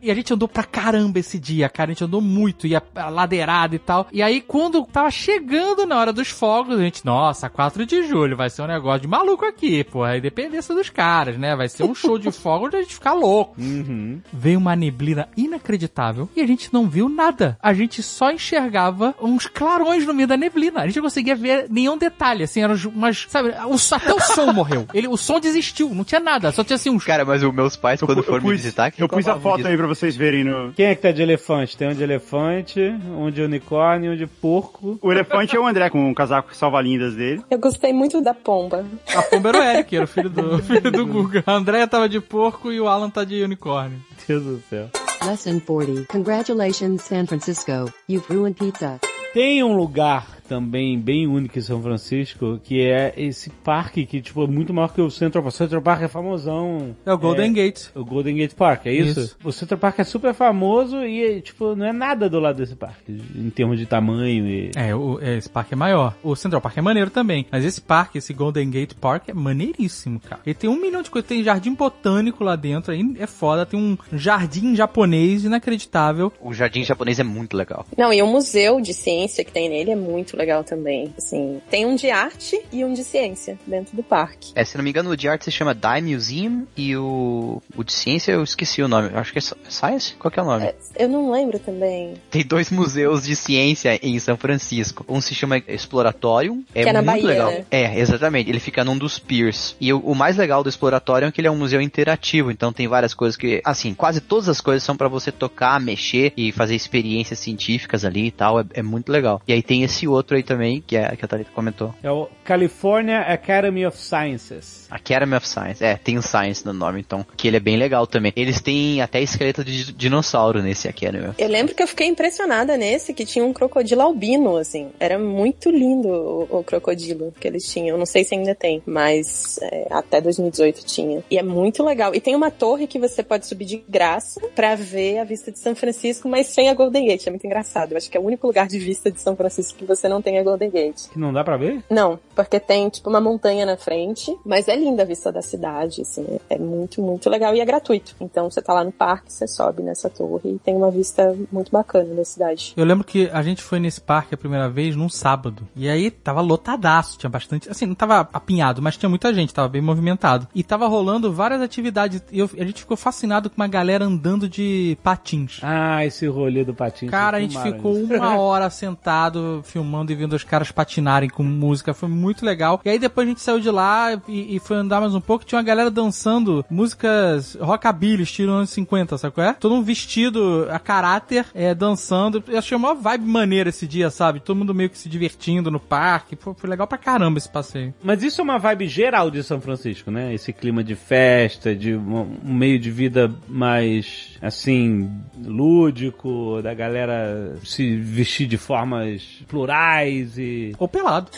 [0.02, 1.92] E a gente andou pra caramba esse dia, cara.
[1.92, 4.08] A gente andou muito, ia ladeirada e tal.
[4.12, 8.36] E aí, quando tava chegando na hora dos fogos, a gente, nossa, 4 de julho,
[8.36, 10.04] vai ser um negócio de maluco aqui, pô.
[10.04, 11.56] A independência dos caras, né?
[11.56, 13.56] Vai ser um show de fogos onde a gente ficar louco.
[13.60, 14.22] Uhum.
[14.32, 17.53] Veio uma neblina inacreditável e a gente não viu nada.
[17.62, 20.82] A gente só enxergava uns clarões no meio da neblina.
[20.82, 24.52] A gente não conseguia ver nenhum detalhe, assim, eram umas, sabe, o- até o som
[24.54, 24.86] morreu.
[24.94, 27.76] Ele, o som desistiu, não tinha nada, só tinha assim uns Cara, mas os meus
[27.76, 29.68] pais, quando Eu foram me pus- visitar, que Eu pus a foto disso.
[29.68, 30.74] aí pra vocês verem no.
[30.74, 31.76] Quem é que tá de elefante?
[31.78, 34.98] Tem um de elefante, um de unicórnio, um de porco.
[35.02, 37.42] O elefante é o André com o casaco salva-lindas dele.
[37.50, 38.86] Eu gostei muito da pomba.
[39.16, 41.44] A pomba era o Eric, era o filho do, filho do Guga.
[41.46, 44.00] A Andrea tava de porco e o Alan tá de unicórnio.
[44.28, 44.90] Deus do céu.
[45.26, 46.06] Lesson 40.
[46.10, 47.88] Congratulations, San Francisco.
[48.08, 49.00] You've ruined pizza.
[49.34, 54.44] Tem um lugar também bem único em São Francisco, que é esse parque que, tipo,
[54.44, 55.54] é muito maior que o Central Park.
[55.54, 56.96] O Central Park é famosão.
[57.06, 57.88] É o Golden Gate.
[57.96, 59.20] O Golden Gate Park, é isso?
[59.22, 59.38] Isso.
[59.44, 63.20] O Central Park é super famoso e, tipo, não é nada do lado desse parque,
[63.36, 64.72] em termos de tamanho e...
[64.76, 66.16] É, o- é, esse parque é maior.
[66.24, 67.46] O Central Park é maneiro também.
[67.52, 70.42] Mas esse parque, esse Golden Gate Park, é maneiríssimo, cara.
[70.46, 71.28] Ele tem um milhão de coisas.
[71.28, 73.66] Tem jardim botânico lá dentro, aí é foda.
[73.66, 76.32] Tem um jardim japonês inacreditável.
[76.42, 77.86] O jardim japonês é muito legal.
[77.98, 81.14] Não, e o museu de ciência que tem nele é muito legal também.
[81.18, 84.52] Assim, tem um de arte e um de ciência dentro do parque.
[84.56, 87.84] É, se não me engano, o de arte se chama Dye Museum e o, o
[87.84, 89.10] de ciência eu esqueci o nome.
[89.14, 90.14] Acho que é Sci- Science?
[90.16, 90.66] Qual que é o nome?
[90.66, 92.16] É, Eu não lembro também.
[92.30, 95.06] Tem dois museus de ciência em São Francisco.
[95.08, 96.64] Um se chama Exploratorium.
[96.74, 97.52] É, Que é muito Bahia, legal.
[97.52, 97.66] né?
[97.72, 98.50] É, exatamente.
[98.50, 99.76] Ele fica num dos piers.
[99.80, 102.52] E o, o mais legal do Exploratorium é que ele é um museu interativo.
[102.52, 106.34] Então tem várias coisas que, assim, quase todas as coisas são pra você tocar, mexer
[106.36, 108.60] e fazer experiências científicas ali e tal.
[108.60, 109.42] É, é muito legal.
[109.48, 111.94] E aí tem esse outro aí também, que, é, que a Thalita comentou.
[112.02, 114.88] É o California Academy of Sciences.
[114.90, 115.84] Academy of Science.
[115.84, 117.26] É, tem o Science no nome, então.
[117.36, 118.32] Que ele é bem legal também.
[118.36, 121.34] Eles têm até esqueleto de dinossauro nesse Academy.
[121.38, 124.90] Eu lembro que eu fiquei impressionada nesse que tinha um crocodilo albino, assim.
[125.00, 127.96] Era muito lindo o, o crocodilo que eles tinham.
[127.96, 131.24] Eu não sei se ainda tem, mas é, até 2018 tinha.
[131.30, 132.14] E é muito legal.
[132.14, 135.60] E tem uma torre que você pode subir de graça pra ver a vista de
[135.60, 137.28] São Francisco, mas sem a Golden Gate.
[137.28, 137.92] É muito engraçado.
[137.92, 140.13] Eu acho que é o único lugar de vista de São Francisco que você não
[140.22, 141.10] tem a Golden Gate.
[141.12, 141.84] Que não dá pra ver?
[141.90, 146.02] Não, porque tem tipo uma montanha na frente, mas é linda a vista da cidade,
[146.02, 148.16] assim, é muito, muito legal e é gratuito.
[148.20, 151.72] Então você tá lá no parque, você sobe nessa torre e tem uma vista muito
[151.72, 152.74] bacana da cidade.
[152.76, 155.68] Eu lembro que a gente foi nesse parque a primeira vez num sábado.
[155.76, 157.70] E aí tava lotadaço, tinha bastante.
[157.70, 160.48] Assim, não tava apinhado, mas tinha muita gente, tava bem movimentado.
[160.54, 162.22] E tava rolando várias atividades.
[162.32, 165.60] E eu- a gente ficou fascinado com uma galera andando de patins.
[165.62, 167.12] Ah, esse rolê do patinho.
[167.12, 168.14] Cara, a vocês gente ficou isso.
[168.14, 171.94] uma hora sentado, filmando e vendo os caras patinarem com música.
[171.94, 172.82] Foi muito legal.
[172.84, 175.46] E aí depois a gente saiu de lá e, e foi andar mais um pouco.
[175.46, 179.54] Tinha uma galera dançando músicas rockabilly, estilo anos 50, sabe qual é?
[179.54, 182.44] Todo mundo vestido a caráter, é, dançando.
[182.48, 184.40] Eu achei uma vibe maneira esse dia, sabe?
[184.40, 186.36] Todo mundo meio que se divertindo no parque.
[186.36, 187.94] Foi, foi legal pra caramba esse passeio.
[188.04, 190.34] Mas isso é uma vibe geral de São Francisco, né?
[190.34, 195.10] Esse clima de festa, de um um meio de vida mais, assim,
[195.44, 199.93] lúdico, da galera se vestir de formas plurais
[200.38, 200.74] e...
[200.80, 201.30] Ou pelado.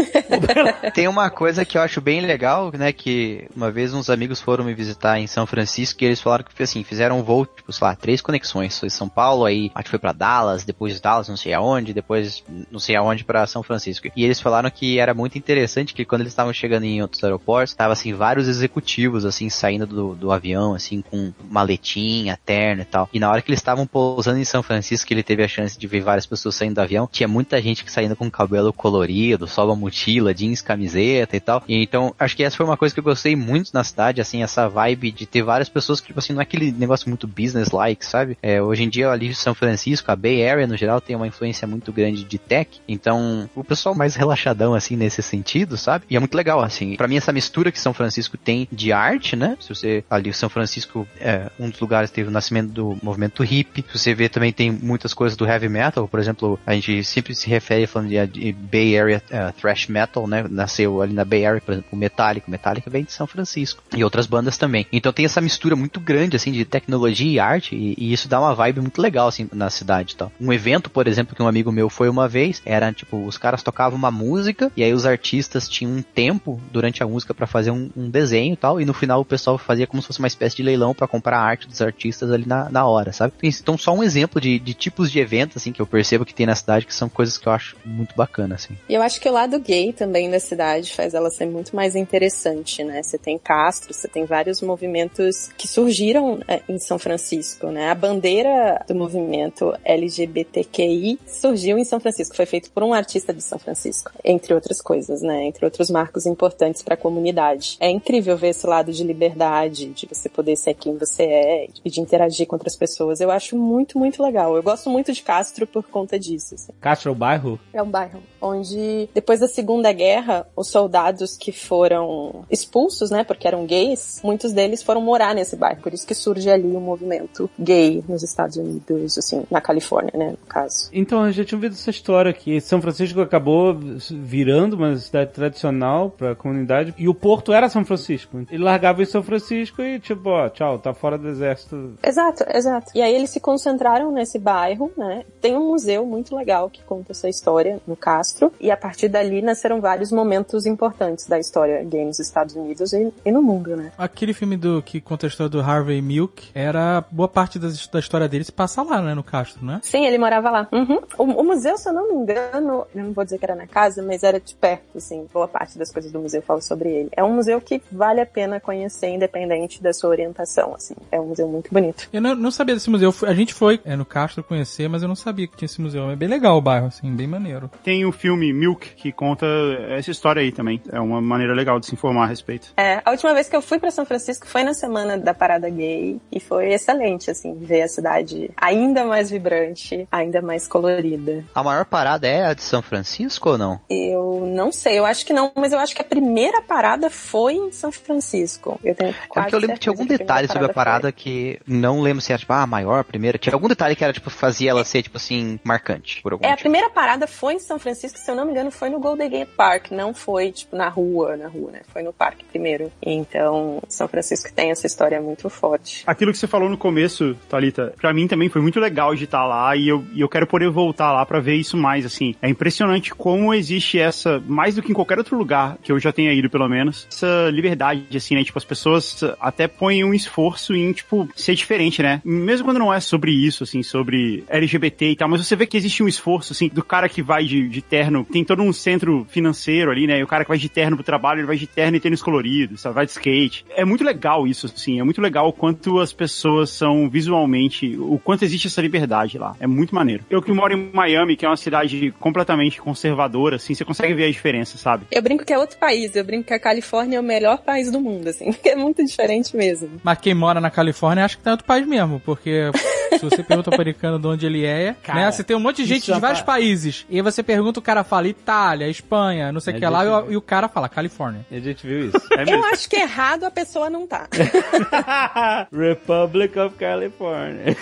[0.94, 2.92] Tem uma coisa que eu acho bem legal, né?
[2.92, 6.64] Que uma vez uns amigos foram me visitar em São Francisco e eles falaram que,
[6.64, 8.80] assim, fizeram um voo, tipo, sei lá, três conexões.
[8.80, 12.44] Foi São Paulo, aí acho que foi pra Dallas, depois Dallas, não sei aonde, depois
[12.72, 14.08] não sei aonde pra São Francisco.
[14.16, 17.74] E eles falaram que era muito interessante que quando eles estavam chegando em outros aeroportos,
[17.74, 23.10] tava assim, vários executivos, assim, saindo do, do avião, assim, com maletinha, terno e tal.
[23.14, 25.78] E na hora que eles estavam pousando em São Francisco, que ele teve a chance
[25.78, 29.48] de ver várias pessoas saindo do avião, tinha muita gente que saindo com cabelo colorido,
[29.48, 31.64] só uma mochila, jeans, camiseta e tal.
[31.68, 34.44] E então, acho que essa foi uma coisa que eu gostei muito na cidade, assim,
[34.44, 38.06] essa vibe de ter várias pessoas que, tipo assim, não é aquele negócio muito business-like,
[38.06, 38.38] sabe?
[38.42, 41.68] É, hoje em dia, ali São Francisco, a Bay Area, no geral, tem uma influência
[41.68, 42.80] muito grande de tech.
[42.88, 46.06] Então, o pessoal mais relaxadão, assim, nesse sentido, sabe?
[46.10, 46.96] E é muito legal, assim.
[46.96, 49.58] Pra mim, essa mistura que São Francisco tem de arte, né?
[49.60, 53.44] Se você, ali, São Francisco, é um dos lugares que teve o nascimento do movimento
[53.44, 53.84] hippie.
[53.92, 56.08] Se você vê, também tem muitas coisas do heavy metal.
[56.08, 60.28] Por exemplo, a gente sempre se refere falando de de Bay Area uh, thrash metal,
[60.28, 60.46] né?
[60.50, 62.48] Nasceu ali na Bay Area, por exemplo, o Metallica.
[62.48, 64.86] O Metallica vem de São Francisco e outras bandas também.
[64.92, 68.40] Então tem essa mistura muito grande assim de tecnologia e arte e, e isso dá
[68.40, 70.32] uma vibe muito legal assim na cidade, e tal.
[70.40, 73.64] Um evento, por exemplo, que um amigo meu foi uma vez, era tipo os caras
[73.64, 77.72] tocavam uma música e aí os artistas tinham um tempo durante a música para fazer
[77.72, 80.28] um, um, desenho e tal e no final o pessoal fazia como se fosse uma
[80.28, 83.34] espécie de leilão para comprar a arte dos artistas ali na, na hora, sabe?
[83.44, 86.46] Então só um exemplo de, de tipos de eventos assim que eu percebo que tem
[86.46, 88.76] na cidade que são coisas que eu acho muito bacana assim.
[88.90, 91.96] E eu acho que o lado gay também da cidade faz ela ser muito mais
[91.96, 93.02] interessante, né?
[93.02, 97.90] Você tem Castro, você tem vários movimentos que surgiram é, em São Francisco, né?
[97.90, 103.42] A bandeira do movimento LGBTQI surgiu em São Francisco, foi feito por um artista de
[103.42, 105.46] São Francisco, entre outras coisas, né?
[105.46, 107.78] Entre outros marcos importantes para a comunidade.
[107.80, 111.90] É incrível ver esse lado de liberdade, de você poder ser quem você é e
[111.90, 113.22] de interagir com outras pessoas.
[113.22, 114.56] Eu acho muito, muito legal.
[114.56, 116.56] Eu gosto muito de Castro por conta disso.
[116.56, 116.74] Assim.
[116.82, 117.60] Castro é o bairro?
[117.74, 123.48] É um bairro onde depois da Segunda Guerra, os soldados que foram expulsos, né, porque
[123.48, 125.82] eram gays, muitos deles foram morar nesse bairro.
[125.82, 130.14] Por isso que surge ali o um movimento gay nos Estados Unidos, assim, na Califórnia,
[130.16, 130.90] né, no caso.
[130.94, 133.78] Então, eu já tinha ouvido essa história que São Francisco acabou
[134.12, 138.46] virando uma cidade tradicional para a comunidade e o porto era São Francisco.
[138.50, 141.94] Ele largava em São Francisco e tipo, ó, tchau, tá fora do exército.
[142.04, 142.92] Exato, exato.
[142.94, 145.24] E aí eles se concentraram nesse bairro, né?
[145.42, 149.42] Tem um museu muito legal que conta essa história no Castro e a partir dali
[149.42, 153.92] nasceram vários momentos importantes da história gay nos Estados Unidos e, e no mundo, né?
[153.98, 158.00] Aquele filme do que conta a história do Harvey Milk era boa parte das, da
[158.00, 159.80] história dele se passa lá, né, no Castro, né?
[159.84, 160.68] Sim, ele morava lá.
[160.72, 161.00] Uhum.
[161.18, 163.68] O, o, museu, se eu não me engano, eu não vou dizer que era na
[163.68, 165.26] casa, mas era de perto, assim.
[165.34, 167.10] Boa parte das coisas do museu fala sobre ele.
[167.12, 170.96] É um museu que vale a pena conhecer, independente da sua orientação, assim.
[171.12, 172.08] É um museu muito bonito.
[172.12, 173.14] Eu não, não sabia desse museu.
[173.24, 176.10] A gente foi é, no Castro conhecer, mas eu não sabia que tinha esse museu.
[176.10, 177.70] É bem legal o bairro, assim, bem maneiro.
[177.86, 179.46] Tem o filme Milk, que conta
[179.90, 180.82] essa história aí também.
[180.92, 182.74] É uma maneira legal de se informar a respeito.
[182.76, 185.70] É, a última vez que eu fui para São Francisco foi na semana da parada
[185.70, 191.46] gay e foi excelente, assim, ver a cidade ainda mais vibrante, ainda mais colorida.
[191.54, 193.80] A maior parada é a de São Francisco ou não?
[193.88, 197.54] Eu não sei, eu acho que não, mas eu acho que a primeira parada foi
[197.54, 198.80] em São Francisco.
[198.84, 201.12] Eu tenho quase é porque eu lembro que tinha algum detalhe sobre a parada foi.
[201.12, 203.38] que não lembro se era tipo, ah, a maior, a primeira.
[203.38, 206.20] Tinha algum detalhe que era tipo, fazia ela ser tipo assim, marcante.
[206.24, 206.62] Por algum é, motivo.
[206.62, 209.30] a primeira parada foi em São Francisco, se eu não me engano, foi no Golden
[209.30, 211.82] Gate Park, não foi tipo na rua, na rua, né?
[211.92, 212.92] Foi no parque primeiro.
[213.02, 216.04] Então, São Francisco tem essa história muito forte.
[216.06, 219.46] Aquilo que você falou no começo, Talita, para mim também foi muito legal de estar
[219.46, 222.36] lá e eu, e eu quero poder voltar lá para ver isso mais, assim.
[222.42, 226.12] É impressionante como existe essa, mais do que em qualquer outro lugar que eu já
[226.12, 228.44] tenha ido, pelo menos, essa liberdade, assim, né?
[228.44, 232.22] Tipo, as pessoas até põem um esforço em, tipo, ser diferente, né?
[232.24, 235.78] Mesmo quando não é sobre isso, assim, sobre LGBT e tal, mas você vê que
[235.78, 239.26] existe um esforço, assim, do cara que vai de, de terno, tem todo um centro
[239.30, 240.20] financeiro ali, né?
[240.20, 242.22] E o cara que vai de terno pro trabalho, ele vai de terno e tênis
[242.22, 242.96] colorido, sabe?
[242.96, 243.66] Vai de skate.
[243.76, 248.20] É muito legal isso, assim, é muito legal o quanto as pessoas são visualmente, o
[248.20, 249.56] quanto existe essa liberdade lá.
[249.60, 250.24] É muito maneiro.
[250.30, 254.26] Eu que moro em Miami, que é uma cidade completamente conservadora, assim, você consegue ver
[254.26, 255.06] a diferença, sabe?
[255.12, 257.92] Eu brinco que é outro país, eu brinco que a Califórnia é o melhor país
[257.92, 259.90] do mundo, assim, é muito diferente mesmo.
[260.04, 262.72] Mas quem mora na Califórnia acha que tá em outro país mesmo, porque
[263.12, 265.32] se você pergunta pro americano de onde ele é, cara, né?
[265.32, 266.46] Você tem um monte de gente de vários tá...
[266.46, 267.06] países.
[267.10, 270.06] E aí você pergunta, o cara fala Itália, Espanha, não sei o é que lá,
[270.06, 271.46] e, e, o cara fala Califórnia.
[271.50, 272.16] E a gente viu isso.
[272.36, 274.28] É eu acho que errado a pessoa não tá.
[275.72, 277.78] Republic of California.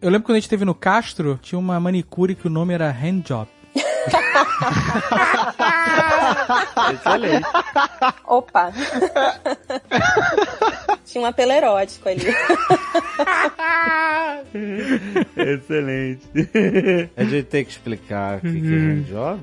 [0.00, 2.90] eu lembro quando a gente esteve no Castro, tinha uma manicure que o nome era
[2.90, 3.48] Handjob.
[6.92, 7.46] Excelente.
[8.24, 8.72] Opa.
[11.04, 12.26] Tinha um apelo erótico ali.
[15.36, 16.26] Excelente.
[17.16, 19.40] A gente tem que explicar o que, que é handjob?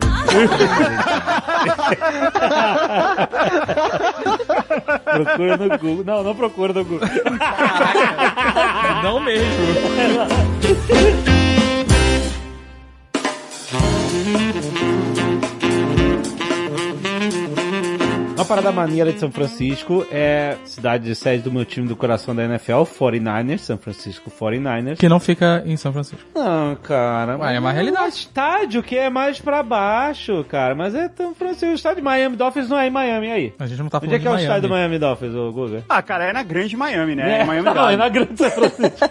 [5.03, 6.03] procura no Google.
[6.05, 7.07] Não, não procura no Google.
[9.03, 9.45] não mesmo.
[13.77, 15.24] Mm-hmm.
[18.45, 22.35] Uma parada maneira de São Francisco é cidade de sede do meu time do coração
[22.35, 24.97] da NFL, 49ers, São Francisco 49ers.
[24.97, 26.23] Que não fica em São Francisco.
[26.35, 27.39] Não, cara.
[27.39, 28.03] Ué, é uma realidade.
[28.03, 30.75] É um estádio que é mais pra baixo, cara.
[30.75, 31.71] Mas é São Francisco.
[31.71, 33.53] O estádio de Miami Dolphins não é em Miami, aí.
[33.57, 35.51] A gente não tá falando Onde é que é o estádio do Miami Dolphins, ô
[35.51, 35.83] Guga?
[35.89, 37.39] Ah, cara, é na grande Miami, né?
[37.39, 39.09] É, é Miami não, é na grande São Francisco.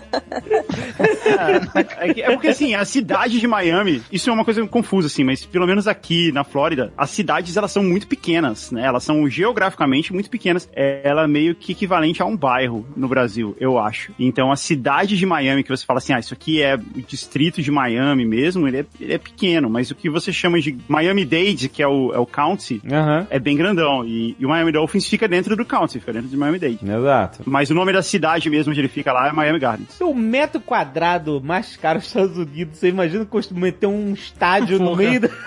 [1.99, 5.45] é, é, porque assim, a cidade de Miami, isso é uma coisa confusa, assim, mas
[5.45, 8.87] pelo menos aqui na Flórida, as cidades elas são muito pequenas, né?
[8.87, 10.69] Elas são são geograficamente muito pequenas.
[10.75, 14.13] É, ela é meio que equivalente a um bairro no Brasil, eu acho.
[14.19, 17.63] Então a cidade de Miami, que você fala assim, ah, isso aqui é o distrito
[17.63, 21.69] de Miami mesmo, ele é, ele é pequeno, mas o que você chama de Miami-Dade,
[21.69, 23.27] que é o, é o county, Aham.
[23.31, 24.05] é bem grandão.
[24.05, 26.79] E, e o Miami Dolphins fica dentro do county, fica dentro de Miami-Dade.
[26.83, 27.43] Exato.
[27.47, 30.01] Mas o nome da cidade mesmo onde ele fica lá é Miami Gardens.
[30.01, 34.95] O metro quadrado mais caro dos Estados Unidos, você imagina costuma meter um estádio no
[34.97, 35.29] meio da...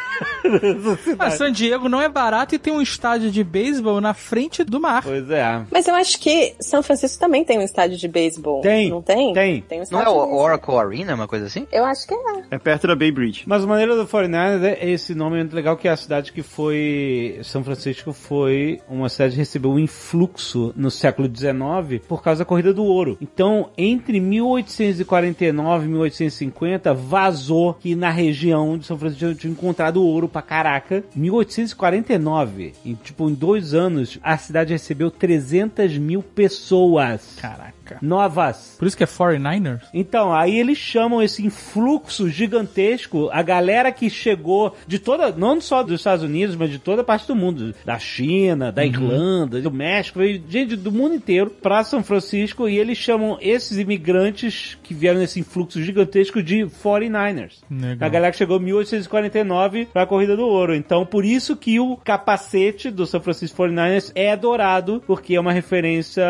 [0.47, 1.37] Ah, cidade.
[1.37, 3.66] San Diego não é barato e tem um estádio de beisebol
[4.01, 5.03] na frente do mar.
[5.03, 5.61] Pois é.
[5.71, 8.61] Mas eu acho que São Francisco também tem um estádio de beisebol.
[8.61, 9.33] Tem, Não tem?
[9.33, 9.61] tem.
[9.61, 10.37] Tem um Não é o beisebol.
[10.39, 11.67] Oracle Arena, uma coisa assim?
[11.71, 12.43] Eu acho que é.
[12.51, 13.43] É perto da Bay Bridge.
[13.45, 16.31] Mas a maneira do 49ers é esse nome é muito legal que é a cidade
[16.31, 22.21] que foi São Francisco foi uma cidade que recebeu um influxo no século XIX por
[22.21, 23.17] causa da corrida do ouro.
[23.21, 30.27] Então, entre 1849 e 1850 vazou que na região de São Francisco tinha encontrado ouro
[30.27, 31.03] pra caraca.
[31.15, 37.37] 1849, em, tipo em dois anos, a cidade recebeu 300 mil pessoas.
[37.39, 37.76] Caraca.
[38.01, 38.75] Novas.
[38.77, 39.81] Por isso que é 49ers?
[39.93, 45.83] Então, aí eles chamam esse influxo gigantesco, a galera que chegou de toda, não só
[45.83, 49.71] dos Estados Unidos, mas de toda a parte do mundo, da China, da Irlanda, do
[49.71, 55.19] México, gente do mundo inteiro pra São Francisco e eles chamam esses imigrantes que vieram
[55.19, 57.57] nesse influxo gigantesco de 49ers.
[57.69, 58.07] Legal.
[58.07, 60.75] A galera que chegou em 1849 pra corrida do ouro.
[60.75, 65.51] Então, por isso que o capacete do São Francisco 49ers é dourado, porque é uma
[65.51, 66.23] referência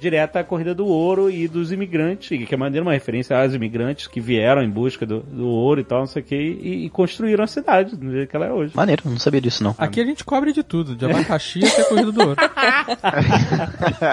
[0.00, 0.91] direta à corrida do ouro
[1.30, 5.20] e dos imigrantes, que é maneira uma referência aos imigrantes que vieram em busca do,
[5.20, 8.28] do ouro e tal, não sei o que, e, e construíram a cidade do jeito
[8.28, 8.72] que ela é hoje.
[8.74, 9.74] Maneiro, não sabia disso não.
[9.78, 12.36] Aqui a gente cobre de tudo, de abacaxi até corrida do ouro.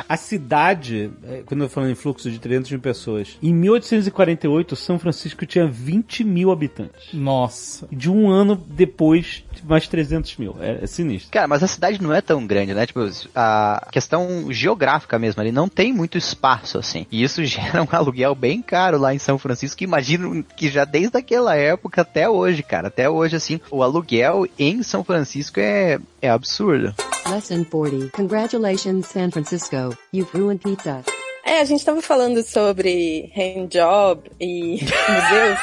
[0.07, 4.99] A cidade, é, quando eu falo em fluxo de 300 mil pessoas, em 1848 São
[4.99, 7.13] Francisco tinha 20 mil habitantes.
[7.13, 7.87] Nossa.
[7.91, 10.55] De um ano depois, mais 300 mil.
[10.59, 11.31] É, é sinistro.
[11.31, 12.85] Cara, mas a cidade não é tão grande, né?
[12.85, 17.05] Tipo, a questão geográfica mesmo, ali não tem muito espaço, assim.
[17.11, 20.85] E isso gera um aluguel bem caro lá em São Francisco, que imagino que já
[20.85, 25.99] desde aquela época até hoje, cara, até hoje, assim, o aluguel em São Francisco é,
[26.21, 26.93] é absurdo.
[27.27, 28.09] Lesson 40.
[28.09, 29.95] Congratulations, San Francisco.
[30.13, 31.03] You've ruined pizza.
[31.45, 35.59] É, a gente tava falando sobre handjob e museus.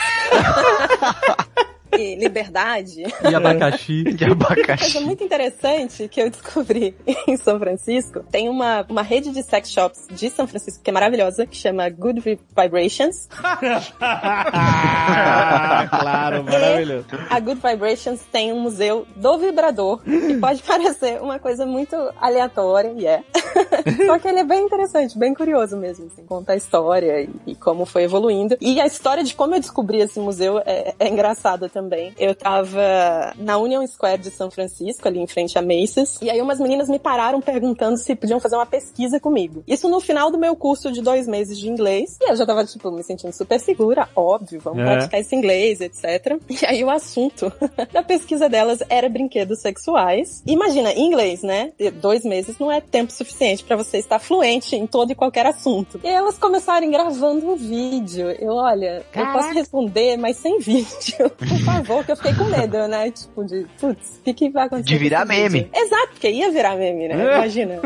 [1.98, 3.02] e liberdade.
[3.02, 4.04] E abacaxi.
[4.26, 4.92] Uma abacaxi.
[4.92, 6.94] coisa muito interessante que eu descobri
[7.26, 10.92] em São Francisco, tem uma, uma rede de sex shops de São Francisco que é
[10.92, 13.28] maravilhosa, que chama Good Vibrations.
[13.42, 13.58] Ah,
[16.00, 17.06] claro, maravilhoso.
[17.30, 22.92] A Good Vibrations tem um museu do vibrador, que pode parecer uma coisa muito aleatória,
[22.96, 23.22] e é.
[24.06, 27.54] Só que ele é bem interessante, bem curioso mesmo, assim, conta a história e, e
[27.54, 28.56] como foi evoluindo.
[28.60, 31.85] E a história de como eu descobri esse museu é, é engraçada também.
[32.18, 36.40] Eu tava na Union Square de São Francisco, ali em frente a Macy's, e aí
[36.40, 39.62] umas meninas me pararam perguntando se podiam fazer uma pesquisa comigo.
[39.66, 42.64] Isso no final do meu curso de dois meses de inglês, e eu já tava,
[42.64, 44.84] tipo, me sentindo super segura, óbvio, vamos É.
[44.84, 46.38] praticar esse inglês, etc.
[46.48, 47.52] E aí o assunto
[47.92, 50.42] da pesquisa delas era brinquedos sexuais.
[50.46, 51.72] Imagina, em inglês, né?
[52.00, 56.00] Dois meses não é tempo suficiente pra você estar fluente em todo e qualquer assunto.
[56.02, 58.30] E elas começaram gravando um vídeo.
[58.30, 61.30] Eu, olha, eu posso responder, mas sem vídeo.
[61.66, 63.10] Por favor, que eu fiquei com medo, né?
[63.10, 64.88] Tipo, de, putz, o que, que vai acontecer?
[64.88, 65.62] De virar meme.
[65.62, 65.70] vídeo?
[65.74, 67.14] Exato, porque ia virar meme, né?
[67.14, 67.80] Imagina.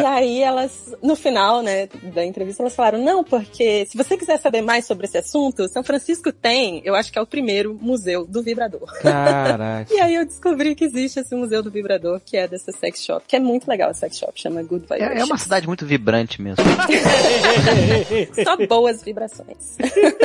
[0.00, 4.38] e aí elas, no final, né, da entrevista, elas falaram, não, porque se você quiser
[4.38, 8.24] saber mais sobre esse assunto, São Francisco tem, eu acho que é o primeiro museu
[8.24, 8.86] do vibrador.
[9.02, 9.88] Caraca.
[9.98, 13.24] E aí eu descobri que existe esse museu do vibrador, que é dessa sex shop,
[13.26, 15.16] que é muito legal a sex shop, chama Good Vibrations.
[15.16, 16.62] É, é uma cidade muito vibrante mesmo.
[18.44, 19.76] Só boas vibrações.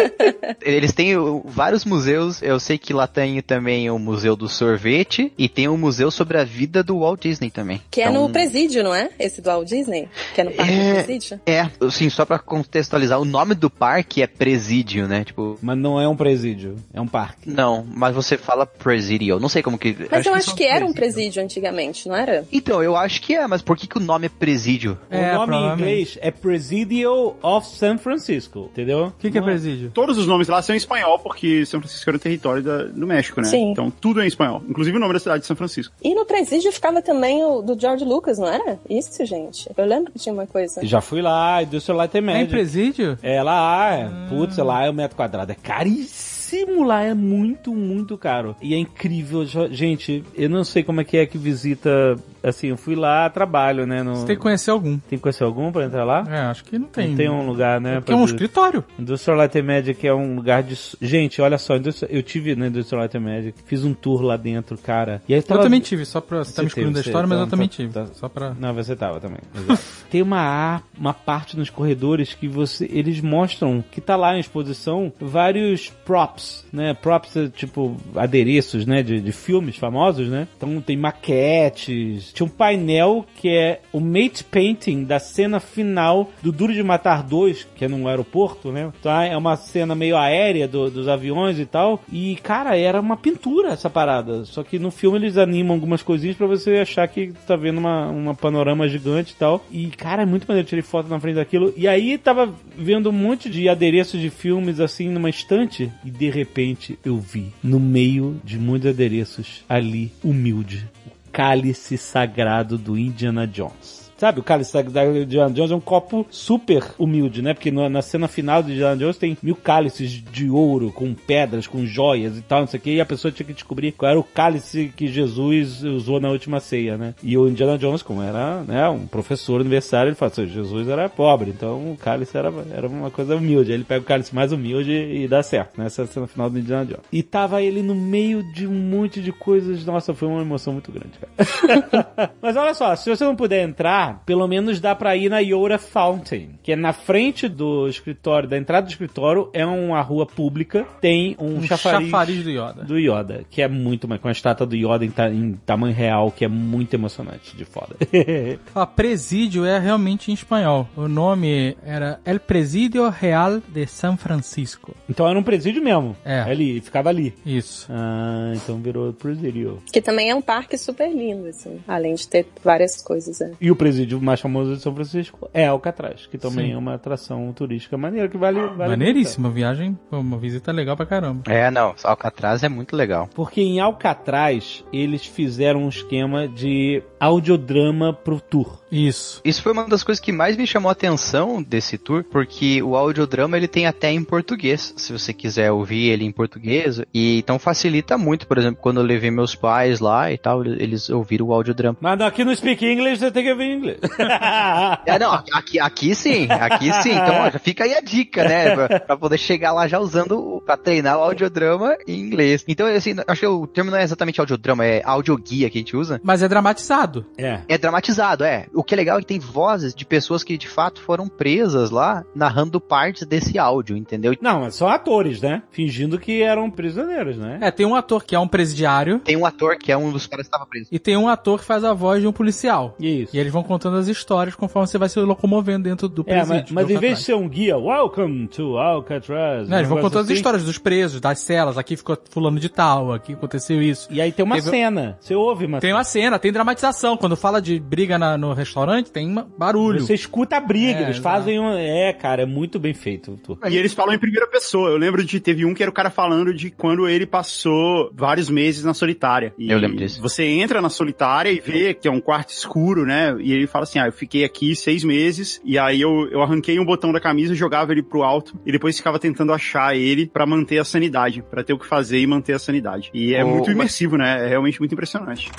[0.62, 1.16] Eles têm
[1.46, 2.42] vários museus.
[2.42, 6.38] Eu sei que lá tem também o Museu do Sorvete e tem o Museu sobre
[6.40, 7.82] a vida do Walt Disney também.
[7.92, 9.10] Que é Então, no presídio, não é?
[9.20, 10.10] Esse do Walt Disney?
[10.34, 11.40] Que é no parque do presídio?
[11.46, 15.24] É, assim, só pra contextualizar, o nome do parque é Presídio, né?
[15.24, 17.50] Tipo, Mas não é um presídio, é um parque.
[17.50, 19.40] não, mas você fala Presidio.
[19.40, 19.96] Não sei como que.
[20.10, 21.14] Mas eu acho que era um presídio.
[21.14, 22.46] presídio antigamente, não era?
[22.52, 24.98] Então, eu acho que é, mas por que, que o nome é Presídio?
[25.10, 29.08] É, o nome em inglês é Presidio of San Francisco, entendeu?
[29.08, 29.92] O que, que é Não presídio?
[29.94, 33.06] Todos os nomes lá são em espanhol, porque São Francisco era um território da- do
[33.08, 33.48] México, né?
[33.48, 33.72] Sim.
[33.72, 34.62] Então tudo é em espanhol.
[34.68, 35.94] Inclusive o nome da cidade de São Francisco.
[36.04, 38.80] E no presídio ficava também o do George Lucas, não era?
[38.90, 39.70] Isso, gente.
[39.76, 40.86] Eu lembro que tinha uma coisa.
[40.86, 42.50] Já fui lá, Industrial Light and É em Magic.
[42.50, 43.18] presídio?
[43.22, 44.10] É lá, é.
[44.30, 45.52] Putz, lá é o metro quadrado.
[45.52, 48.56] É caríssimo lá, é muito, muito caro.
[48.62, 49.46] E é incrível.
[49.72, 53.86] Gente, eu não sei como é que é que visita assim, eu fui lá trabalho,
[53.88, 54.04] né?
[54.04, 54.16] No...
[54.16, 54.98] Você tem que conhecer algum.
[55.00, 56.24] Tem que conhecer algum pra entrar lá?
[56.30, 57.10] É, acho que não tem.
[57.10, 57.96] Não tem um lugar, né?
[58.00, 58.84] Porque é um pra- escritório.
[59.00, 60.78] Industrial Light and Magic é um lugar de...
[61.02, 61.74] Gente, olha só,
[62.10, 65.22] eu tive na Industrial Light and Magic, fiz um tour lá dentro, cara.
[65.28, 65.64] E aí Eu tava...
[65.64, 66.40] também tive, só pra.
[66.40, 67.94] Você tá Você me excluindo da história, mas tá- eu também tá- tive.
[67.94, 68.54] tá- Só pra.
[68.60, 69.40] Não, você tava também.
[70.10, 75.12] Tem uma, uma parte nos corredores que você, eles mostram que tá lá em exposição
[75.20, 76.94] vários props, né?
[76.94, 79.02] Props, é, tipo, adereços, né?
[79.02, 80.48] De, de filmes famosos, né?
[80.58, 82.33] Então tem maquetes.
[82.34, 87.24] Tinha um painel que é o mate painting da cena final do Duro de Matar
[87.24, 88.92] 2, que é num aeroporto, né?
[89.00, 92.04] Então é uma cena meio aérea do- dos aviões e tal.
[92.12, 94.46] E, cara, era uma pintura essa parada.
[94.46, 98.08] Só que no filme eles animam algumas coisinhas pra você achar que tá vendo uma,
[98.10, 99.64] uma panorama gigante e tal.
[99.72, 100.66] E, cara, é muito maneiro.
[100.66, 101.74] Eu Tirei foto na frente daquilo.
[101.78, 105.92] E aí tava vendo um monte de adereços de filmes assim numa estante.
[106.04, 110.88] E de repente eu vi, no meio de muitos adereços, ali, humilde,
[111.34, 114.03] cálice sagrado do Indiana Jones.
[114.18, 117.54] Sabe, o cálice sagrado do Indiana Jones é um copo super humilde, né?
[117.54, 121.86] Porque na cena final do Indiana Jones tem mil cálices de ouro, com pedras, com
[121.86, 124.20] joias e tal, não sei o que, e a pessoa tinha que descobrir qual era
[124.20, 127.16] o cálice que Jesus usou na última ceia, né?
[127.22, 131.10] E o Indiana Jones, como era né, um professor universitário, ele fala assim, Jesus era
[131.10, 133.72] pobre, então o cálice era, era uma coisa humilde.
[133.72, 135.88] Aí ele pega o cálice mais humilde e dá certo, né?
[135.88, 137.04] Essa é cena final do Indiana Jones.
[137.12, 140.92] E tava ele no meio de um monte de coisas, nossa, foi uma emoção muito
[140.92, 142.32] grande, cara.
[142.42, 145.78] Mas olha só, se você não puder entrar, pelo menos dá pra ir na Yoda
[145.78, 150.86] Fountain, que é na frente do escritório, da entrada do escritório, é uma rua pública,
[151.02, 152.84] tem um, Um chafariz, chafariz do Yoda.
[152.84, 156.32] do Yoda, que é muito, com a estátua do Yoda em, ta- em tamanho real,
[156.32, 157.96] que é muito emocionante, de foda.
[158.76, 160.88] A presídio é realmente em espanhol.
[160.96, 164.96] O nome era El Presidio Real de San Francisco.
[165.10, 166.16] então era um presídio mesmo.
[166.26, 166.42] É.
[166.42, 167.34] Ali, ficava ali.
[167.46, 167.88] Isso.
[167.90, 169.82] Ah, então virou presídio.
[169.92, 171.80] Que também é um parque super lindo, assim.
[171.88, 173.52] Além de ter várias coisas, é.
[173.60, 176.74] E o presídio mais famoso de São Francisco é Alcatraz, que também Sim.
[176.74, 178.60] é uma atração turística maneira, que vale...
[178.60, 181.44] vale Maneiríssima viagem, uma visita legal pra caramba.
[181.52, 183.30] É, não, Alcatraz é muito legal.
[183.34, 188.80] Porque em Alcatraz eles fizeram um esquema de audiodrama pro tour.
[188.92, 189.42] Isso.
[189.44, 192.96] Isso foi uma das coisas que mais me chamou a atenção desse tour, porque o
[192.96, 197.58] audiodrama ele tem até em português, se você quiser ouvir ele em português, e então
[197.58, 201.54] facilita muito, por exemplo, quando eu levei meus pais lá e tal, eles ouviram o
[201.54, 201.98] audiodrama.
[202.00, 204.00] Mas aqui no Speak English você tem que ouvir inglês.
[205.06, 207.12] É, não, aqui, aqui sim, aqui sim.
[207.12, 208.76] Então, ó, já fica aí a dica, né?
[208.76, 212.64] Pra, pra poder chegar lá já usando, pra treinar o audiodrama em inglês.
[212.68, 215.96] Então, assim, acho que o termo não é exatamente audiodrama, é audioguia que a gente
[215.96, 216.22] usa.
[216.24, 217.13] Mas é dramatizado.
[217.38, 217.60] É.
[217.68, 218.68] É dramatizado, é.
[218.74, 221.92] O que é legal é que tem vozes de pessoas que de fato foram presas
[221.92, 224.36] lá, narrando partes desse áudio, entendeu?
[224.42, 225.64] Não, mas são atores, né?
[225.72, 227.60] Fingindo que eram prisioneiros, né?
[227.62, 230.26] É, tem um ator que é um presidiário Tem um ator que é um dos
[230.28, 230.88] caras que estava preso.
[230.92, 232.96] e tem um ator que faz a voz de um policial.
[233.00, 233.36] Isso.
[233.36, 236.56] E eles vão contando as histórias conforme você vai se locomovendo dentro do É, presídio.
[236.66, 239.68] mas, mas do em vez de ser um guia, welcome to Alcatraz.
[239.70, 241.78] Não, eles vão contando as assim, histórias dos presos, das celas.
[241.78, 244.08] Aqui ficou fulano de tal, aqui aconteceu isso.
[244.12, 245.18] E aí tem uma Teve- cena.
[245.20, 247.03] Você ouve uma Tem uma cena, tem dramatização.
[247.18, 250.00] Quando fala de briga na- no restaurante, tem uma- barulho.
[250.02, 251.72] Você escuta a briga, É, eles fazem um...
[251.78, 253.40] É, cara, é muito bem feito.
[253.70, 254.90] E eles falam em primeira pessoa.
[254.90, 258.50] Eu lembro de teve um que era o cara falando de quando ele passou vários
[258.50, 259.54] meses na solitária.
[259.58, 260.22] E Eu lembro disso.
[260.22, 263.36] Você entra na solitária e vê que é um quarto escuro, né?
[263.40, 266.80] E ele fala assim: Ah, eu fiquei aqui seis meses e aí eu, eu arranquei
[266.80, 270.46] um botão da camisa, jogava ele pro alto e depois ficava tentando achar ele pra
[270.46, 273.10] manter a sanidade, pra ter o que fazer e manter a sanidade.
[273.14, 274.46] E é Ô, muito mas- imersivo, né?
[274.46, 275.52] É realmente muito impressionante.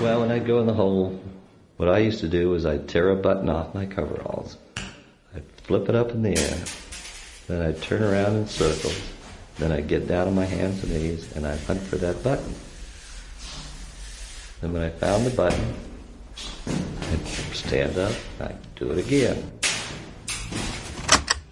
[0.00, 1.20] Well, when I'd go in the hole,
[1.76, 4.56] what I used to do was I'd tear a button off my coveralls.
[5.34, 6.64] I'd flip it up in the air.
[7.46, 8.98] Then I'd turn around in circles.
[9.58, 12.54] Then I'd get down on my hands and knees and I'd hunt for that button.
[14.62, 15.74] Then when I found the button,
[16.66, 19.59] I'd stand up, I'd do it again.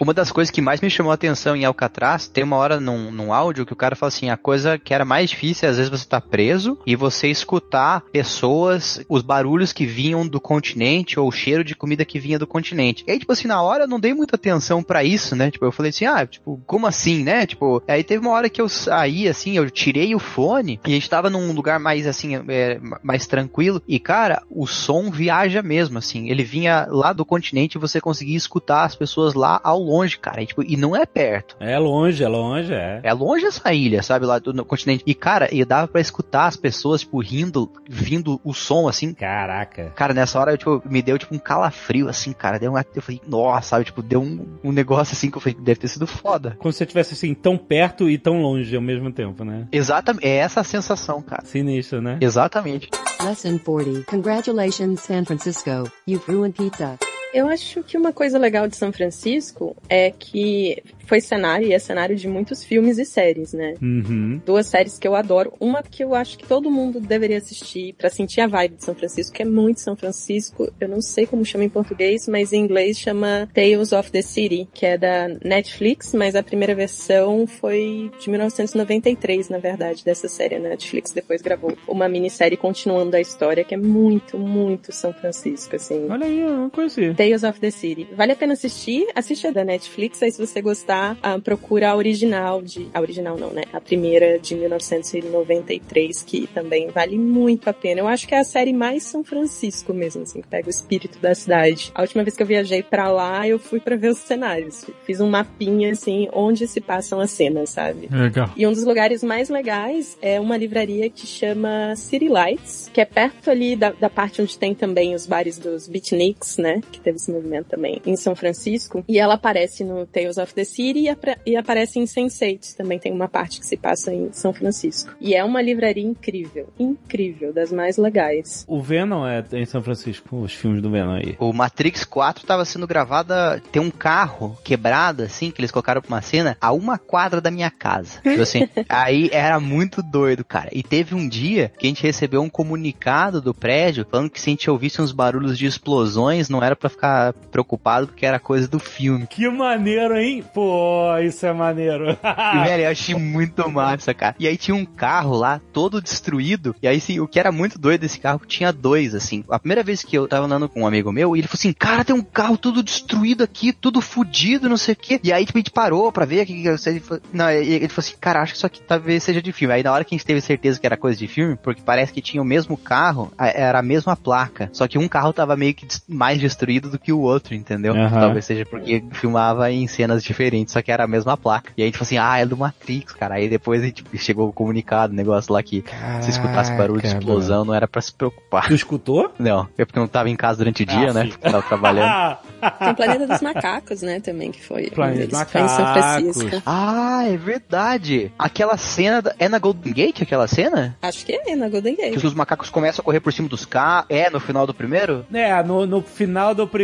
[0.09, 3.11] Uma das coisas que mais me chamou a atenção em Alcatraz, tem uma hora num,
[3.11, 5.77] num áudio que o cara fala assim, a coisa que era mais difícil é às
[5.77, 11.29] vezes você tá preso e você escutar pessoas, os barulhos que vinham do continente ou
[11.29, 13.05] o cheiro de comida que vinha do continente.
[13.07, 15.51] E aí, tipo assim, na hora eu não dei muita atenção pra isso, né?
[15.51, 17.45] Tipo, eu falei assim, ah, tipo, como assim, né?
[17.45, 20.95] Tipo, aí teve uma hora que eu saí, assim, eu tirei o fone e a
[20.95, 25.99] gente tava num lugar mais, assim, é, mais tranquilo e, cara, o som viaja mesmo,
[25.99, 26.31] assim.
[26.31, 30.19] Ele vinha lá do continente e você conseguia escutar as pessoas lá ao longe longe,
[30.19, 30.43] cara.
[30.43, 31.57] E, tipo, e não é perto.
[31.61, 33.01] É longe, é longe, é.
[33.03, 35.03] É longe essa ilha, sabe, lá do no continente.
[35.07, 39.13] E, cara, e dava pra escutar as pessoas, tipo, rindo, vindo o som, assim.
[39.13, 39.93] Caraca.
[39.95, 42.59] Cara, nessa hora, eu, tipo, me deu, tipo, um calafrio, assim, cara.
[42.59, 42.85] Deu uma...
[42.95, 45.89] Eu falei, nossa, sabe, tipo, deu um, um negócio, assim, que eu falei, deve ter
[45.89, 46.57] sido foda.
[46.59, 49.67] Como se você estivesse assim, tão perto e tão longe ao mesmo tempo, né?
[49.73, 51.45] Exatamente, é essa a sensação, cara.
[51.45, 52.19] Sinistro, né?
[52.21, 52.89] Exatamente.
[53.23, 54.05] Lesson 40.
[54.05, 55.91] Congratulations, San Francisco.
[56.07, 56.99] You've ruined pizza.
[57.33, 61.79] Eu acho que uma coisa legal de São Francisco é que foi cenário e é
[61.79, 63.75] cenário de muitos filmes e séries, né?
[63.81, 64.41] Uhum.
[64.45, 65.55] Duas séries que eu adoro.
[65.59, 68.95] Uma que eu acho que todo mundo deveria assistir pra sentir a vibe de São
[68.95, 70.71] Francisco, que é muito São Francisco.
[70.79, 74.69] Eu não sei como chama em português, mas em inglês chama Tales of the City,
[74.75, 80.57] que é da Netflix, mas a primeira versão foi de 1993, na verdade, dessa série.
[80.57, 85.75] A Netflix depois gravou uma minissérie continuando a história, que é muito, muito São Francisco,
[85.75, 86.07] assim.
[86.11, 87.15] Olha aí, eu não conheci.
[87.19, 88.07] Tales of the City.
[88.13, 89.09] Vale a pena assistir.
[89.13, 92.89] Assiste a da Netflix, aí se você gostar, ah, procura a original de...
[92.95, 93.63] A original não, né?
[93.73, 98.03] A primeira de 1993, que também vale muito a pena.
[98.03, 101.19] Eu acho que é a série mais São Francisco mesmo, assim, que pega o espírito
[101.19, 101.91] da cidade.
[101.93, 104.85] A última vez que eu viajei pra lá, eu fui pra ver os cenários.
[105.03, 108.09] Fiz um mapinha, assim, onde se passam as cenas, sabe?
[108.13, 108.53] Legal.
[108.57, 113.05] E um dos lugares mais legais é uma livraria que chama City Lights, que é
[113.05, 116.81] perto ali da, da parte onde tem também os bares dos beatniks, né?
[116.93, 119.03] Que teve esse movimento também em São Francisco.
[119.09, 122.77] E ela aparece no Tales of the City e, e aparece em Sense8.
[122.77, 125.15] Também tem uma parte que se passa em São Francisco.
[125.21, 128.65] E é uma livraria incrível, incrível, das mais legais.
[128.69, 131.35] O Venom é em São Francisco, os filmes do Venom aí.
[131.39, 136.09] O Matrix 4 tava sendo gravada, tem um carro quebrado, assim, que eles colocaram pra
[136.09, 138.21] uma cena, a uma quadra da minha casa.
[138.23, 140.69] Tipo assim, aí era muito doido, cara.
[140.73, 144.51] E teve um dia que a gente recebeu um comunicado do prédio falando que se
[144.51, 148.67] a gente ouvisse uns barulhos de explosões, não era pra ficar preocupado porque era coisa
[148.67, 149.27] do filme.
[149.29, 150.45] Que maneiro, hein?
[150.53, 152.11] Pô, isso é maneiro.
[152.11, 154.35] E, velho, eu achei muito massa, cara.
[154.39, 156.75] E aí tinha um carro lá, todo destruído.
[156.83, 159.45] E aí, sim, o que era muito doido desse carro, tinha dois, assim.
[159.49, 161.73] A primeira vez que eu tava andando com um amigo meu, e ele falou assim,
[161.73, 165.21] cara, tem um carro todo destruído aqui, tudo fudido, não sei o quê.
[165.23, 167.89] E aí, tipo, a gente parou pra ver o que que ele falou, Não, ele
[167.89, 169.75] falou assim, cara, acho que isso aqui talvez seja de filme.
[169.75, 172.13] Aí na hora que a gente teve certeza que era coisa de filme, porque parece
[172.13, 174.69] que tinha o mesmo carro, era a mesma placa.
[174.73, 177.95] Só que um carro tava meio que mais destruído do que o outro, entendeu?
[178.11, 181.73] Talvez seja porque filmava em cenas diferentes, só que era a mesma placa.
[181.77, 183.37] E aí a gente falou assim, ah, é do Matrix, cara.
[183.37, 185.85] Aí depois a gente chegou o comunicado, o negócio lá que
[186.21, 188.69] se escutasse barulho de Caraca, explosão, não era pra se preocupar.
[188.69, 189.33] Tu escutou?
[189.39, 191.23] Não, é porque eu não tava em casa durante o dia, Ah, né?
[191.25, 191.29] sim.
[191.31, 192.39] Porque eu tava trabalhando.
[192.79, 194.91] Tem o Planeta dos Macacos, né, também, que foi.
[194.91, 196.37] Planeta dos foi em São Macacos.
[196.37, 196.63] Francisco.
[196.67, 198.33] Ah, é verdade.
[198.39, 200.97] Aquela cena, da- é na Golden Gate aquela cena?
[201.03, 202.19] Acho que é, na Golden Gate.
[202.19, 204.07] Que os macacos começam a correr por cima dos carros.
[204.09, 205.25] É, no final do primeiro?
[205.33, 206.78] É, no, no final do primeiro,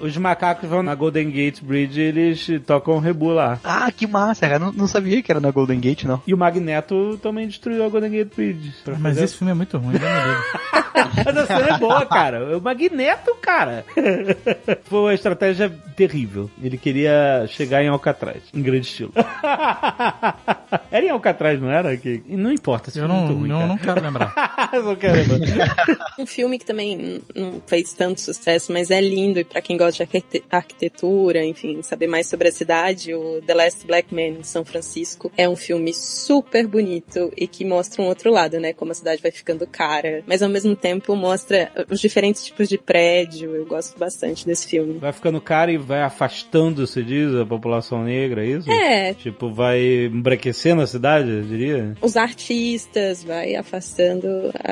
[0.00, 3.58] os macacos vão na Golden Gate Bridge e eles tocam o rebu lá.
[3.64, 4.58] Ah, que massa, cara.
[4.58, 6.22] Não, não sabia que era na Golden Gate, não.
[6.26, 8.72] E o Magneto também destruiu a Golden Gate Bridge.
[8.86, 10.06] Mas fazer- esse filme é muito ruim, livre.
[11.24, 12.56] Mas a cena é boa, cara.
[12.56, 13.84] O Magneto, cara.
[14.84, 16.50] Foi uma estratégia terrível.
[16.62, 19.12] Ele queria chegar em Alcatraz, em grande estilo.
[20.90, 21.96] Era em Alcatraz, não era?
[21.96, 22.22] Que...
[22.26, 24.70] e Não importa, Eu filme é não, ruim, não, não quero lembrar.
[24.72, 25.76] Eu não quero lembrar.
[26.18, 29.92] Um filme que também não fez tanto sucesso, mas é lindo e pra quem gosta
[29.92, 34.42] de arquite- arquitetura, enfim, saber mais sobre a cidade, o The Last Black Man em
[34.42, 38.72] São Francisco é um filme super bonito e que mostra um outro lado, né?
[38.72, 42.76] Como a cidade vai ficando cara, mas ao mesmo tempo mostra os diferentes tipos de
[42.78, 43.56] prédio.
[43.56, 44.98] Eu gosto bastante desse filme.
[44.98, 48.70] Vai ficando caro e vai afastando, se diz, a população negra, é isso?
[48.70, 51.96] É, Tipo, vai embranquecendo a cidade, eu diria?
[52.02, 54.28] os artistas, vai afastando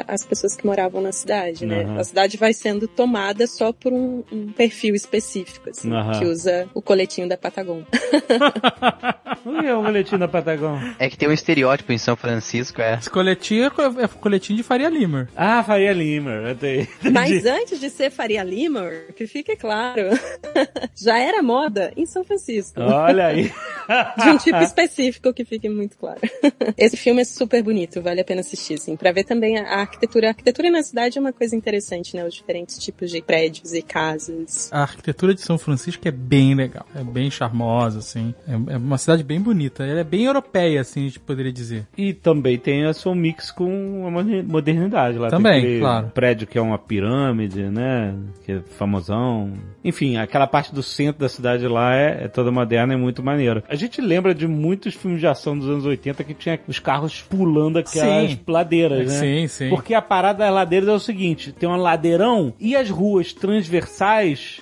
[0.07, 1.82] as pessoas que moravam na cidade, né?
[1.84, 1.99] Aham.
[2.01, 6.82] A cidade vai sendo tomada só por um, um perfil específico, assim, que usa o
[6.82, 7.85] coletinho da Patagon.
[9.45, 10.80] O que é o boletim da Patagão?
[10.99, 12.95] É que tem um estereótipo em São Francisco, é.
[12.95, 15.28] Esse coletinho é é coletinho de Faria Lima.
[15.37, 15.93] Ah, Faria
[16.59, 16.89] tenho.
[17.12, 20.03] Mas antes de ser Faria Lima, que fique claro,
[20.97, 22.80] já era moda em São Francisco.
[22.80, 23.53] Olha aí.
[24.16, 26.20] De um tipo específico que fique muito claro.
[26.78, 29.80] Esse filme é super bonito, vale a pena assistir, assim, pra ver também a a
[29.80, 30.28] arquitetura.
[30.28, 32.24] A arquitetura na cidade é uma coisa interessante, né?
[32.24, 34.24] Os diferentes tipos de prédios e casas.
[34.72, 36.87] A arquitetura de São Francisco é bem legal.
[36.95, 38.35] É bem charmosa, assim.
[38.47, 39.85] É, é uma cidade bem bonita.
[39.85, 41.87] Ela é bem europeia, assim, a gente poderia dizer.
[41.97, 45.29] E também tem a seu mix com a moderni- modernidade lá.
[45.29, 45.95] Também, tem aquele, claro.
[45.95, 46.12] Claro.
[46.14, 48.14] prédio que é uma pirâmide, né?
[48.45, 49.53] Que é famosão.
[49.85, 53.62] Enfim, aquela parte do centro da cidade lá é, é toda moderna e muito maneira.
[53.68, 57.22] A gente lembra de muitos filmes de ação dos anos 80 que tinha os carros
[57.22, 58.41] pulando aquelas Sim.
[58.49, 59.18] ladeiras, né?
[59.18, 59.68] Sim, sim.
[59.70, 64.03] Porque a parada das ladeiras é o seguinte: tem um ladeirão e as ruas transversais,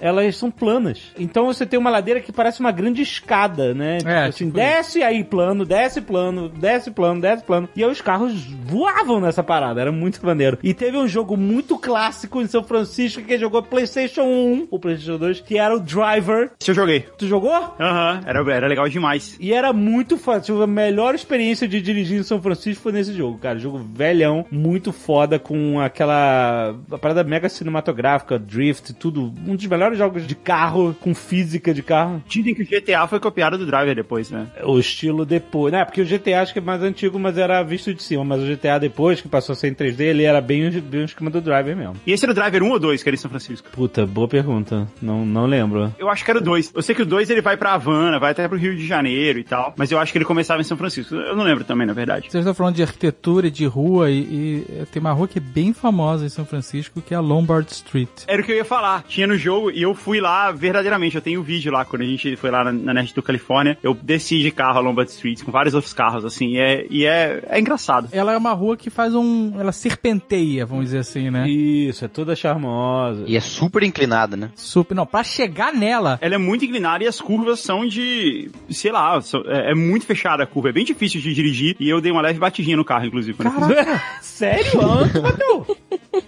[0.01, 1.01] elas são planas.
[1.19, 3.99] Então você tem uma ladeira que parece uma grande escada, né?
[3.99, 7.69] Tipo É, assim, tipo desce aí plano, desce plano, desce plano, desce plano.
[7.75, 10.59] E aí os carros voavam nessa parada, era muito maneiro.
[10.63, 15.19] E teve um jogo muito clássico em São Francisco que jogou PlayStation 1, o PlayStation
[15.19, 16.51] 2, que era o Driver.
[16.61, 17.01] Esse eu joguei.
[17.19, 17.53] Tu jogou?
[17.81, 19.37] Aham, era, era legal demais.
[19.41, 20.63] E era muito fácil.
[20.63, 23.59] A melhor experiência de dirigir em São Francisco foi nesse jogo, cara.
[23.59, 29.32] Jogo velhão, muito foda, com aquela a parada mega cinematográfica, drift, tudo.
[29.47, 32.23] Um dos melhores jogos de carro, com física de carro.
[32.27, 34.47] Dizem que o GTA foi copiado do Driver depois, né?
[34.65, 35.85] O estilo depois, né?
[35.85, 38.25] Porque o GTA acho que é mais antigo, mas era visto de cima.
[38.25, 41.05] Mas o GTA depois, que passou a ser em 3D, ele era bem, bem o
[41.05, 41.97] esquema do Driver mesmo.
[42.07, 43.69] E esse era o Driver 1 ou 2 que era em São Francisco?
[43.71, 44.89] Puta, boa pergunta.
[45.01, 45.95] Não, não lembro.
[45.99, 46.73] Eu acho que era o 2.
[46.75, 49.39] Eu sei que o 2 ele vai pra Havana, vai até pro Rio de Janeiro
[49.39, 49.75] e tal.
[49.77, 51.15] Mas eu acho que ele começava em São Francisco.
[51.15, 52.31] Eu não lembro também, na verdade.
[52.31, 55.43] Vocês estão falando de arquitetura e de rua, e, e tem uma rua que é
[55.43, 58.09] bem famosa em São Francisco, que é a Lombard Street.
[58.27, 59.05] Era o que eu ia falar.
[59.09, 61.17] Tinha no jogo e eu fui lá verdadeiramente.
[61.17, 63.79] Eu tenho um vídeo lá, quando a gente foi lá na, na Nerd do Califórnia.
[63.83, 66.55] Eu desci de carro a Lombard Street com vários outros carros, assim.
[66.55, 68.09] E é, e é, é engraçado.
[68.13, 69.53] Ela é uma rua que faz um.
[69.59, 71.49] Ela serpenteia, vamos dizer assim, né?
[71.49, 73.25] Isso, é toda charmosa.
[73.27, 74.51] E é super inclinada, né?
[74.55, 74.95] Super.
[74.95, 76.19] Não, pra chegar nela.
[76.21, 78.51] Ela é muito inclinada e as curvas são de.
[78.71, 80.69] sei lá, são- é, é muito fechada a curva.
[80.71, 81.77] É bem difícil de dirigir.
[81.79, 83.37] E eu dei uma leve batidinha no carro, inclusive.
[83.37, 84.03] quando eu fiz.
[84.23, 84.81] Sério?
[85.23, 85.77] Bateu?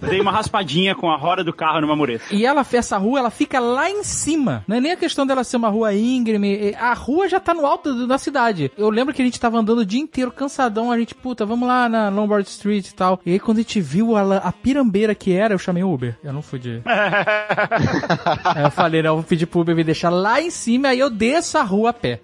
[0.09, 2.25] Dei uma raspadinha com a roda do carro numa mureta.
[2.31, 4.63] E ela, essa rua, ela fica lá em cima.
[4.67, 6.75] Não é nem a questão dela ser uma rua íngreme.
[6.79, 8.71] A rua já tá no alto da cidade.
[8.77, 10.91] Eu lembro que a gente tava andando o dia inteiro cansadão.
[10.91, 13.19] A gente, puta, vamos lá na Lombard Street e tal.
[13.25, 16.17] E aí quando a gente viu a, a pirambeira que era, eu chamei o Uber.
[16.23, 16.81] Eu não fui de...
[16.85, 20.89] aí eu falei, não, eu vou pedir pro Uber me deixar lá em cima.
[20.89, 22.19] Aí eu desço a rua a pé.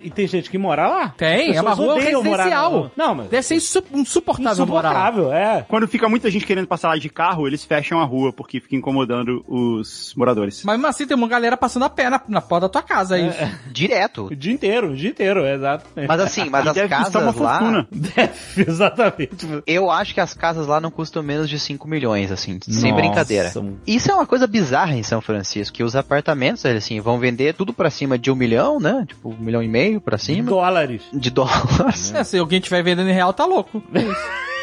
[0.00, 1.08] E tem gente que mora lá?
[1.16, 2.90] Tem, é uma rua residencial.
[2.96, 3.28] Não, mas...
[3.28, 4.90] Deve ser insu insuportável morar.
[4.90, 5.64] Insuportável, é.
[5.68, 8.76] Quando fica muita gente querendo passar lá de carro, eles fecham a rua porque fica
[8.76, 10.62] incomodando os moradores.
[10.64, 13.18] Mas mesmo assim tem uma galera passando a pé na, na porta da tua casa,
[13.18, 13.38] é isso.
[13.70, 14.26] Direto.
[14.26, 15.86] O dia inteiro, o dia inteiro, é exato.
[16.06, 17.58] Mas assim, mas E as deve custar uma casas lá.
[17.58, 17.88] fortuna.
[18.08, 19.62] Deve, exatamente.
[19.66, 23.02] Eu acho que as casas lá não custam menos de 5 milhões, assim, sem Nossa.
[23.02, 23.52] brincadeira.
[23.86, 27.54] Isso é uma coisa bizarra em São Francisco, que os apartamentos, eles, assim, vão vender
[27.54, 29.04] tudo pra cima de um milhão, né?
[29.06, 30.48] Tipo, um milhão e meio pra cima.
[30.48, 31.02] Dólares.
[31.12, 32.14] De dólares.
[32.14, 33.82] É, se alguém estiver vendendo em real, tá louco.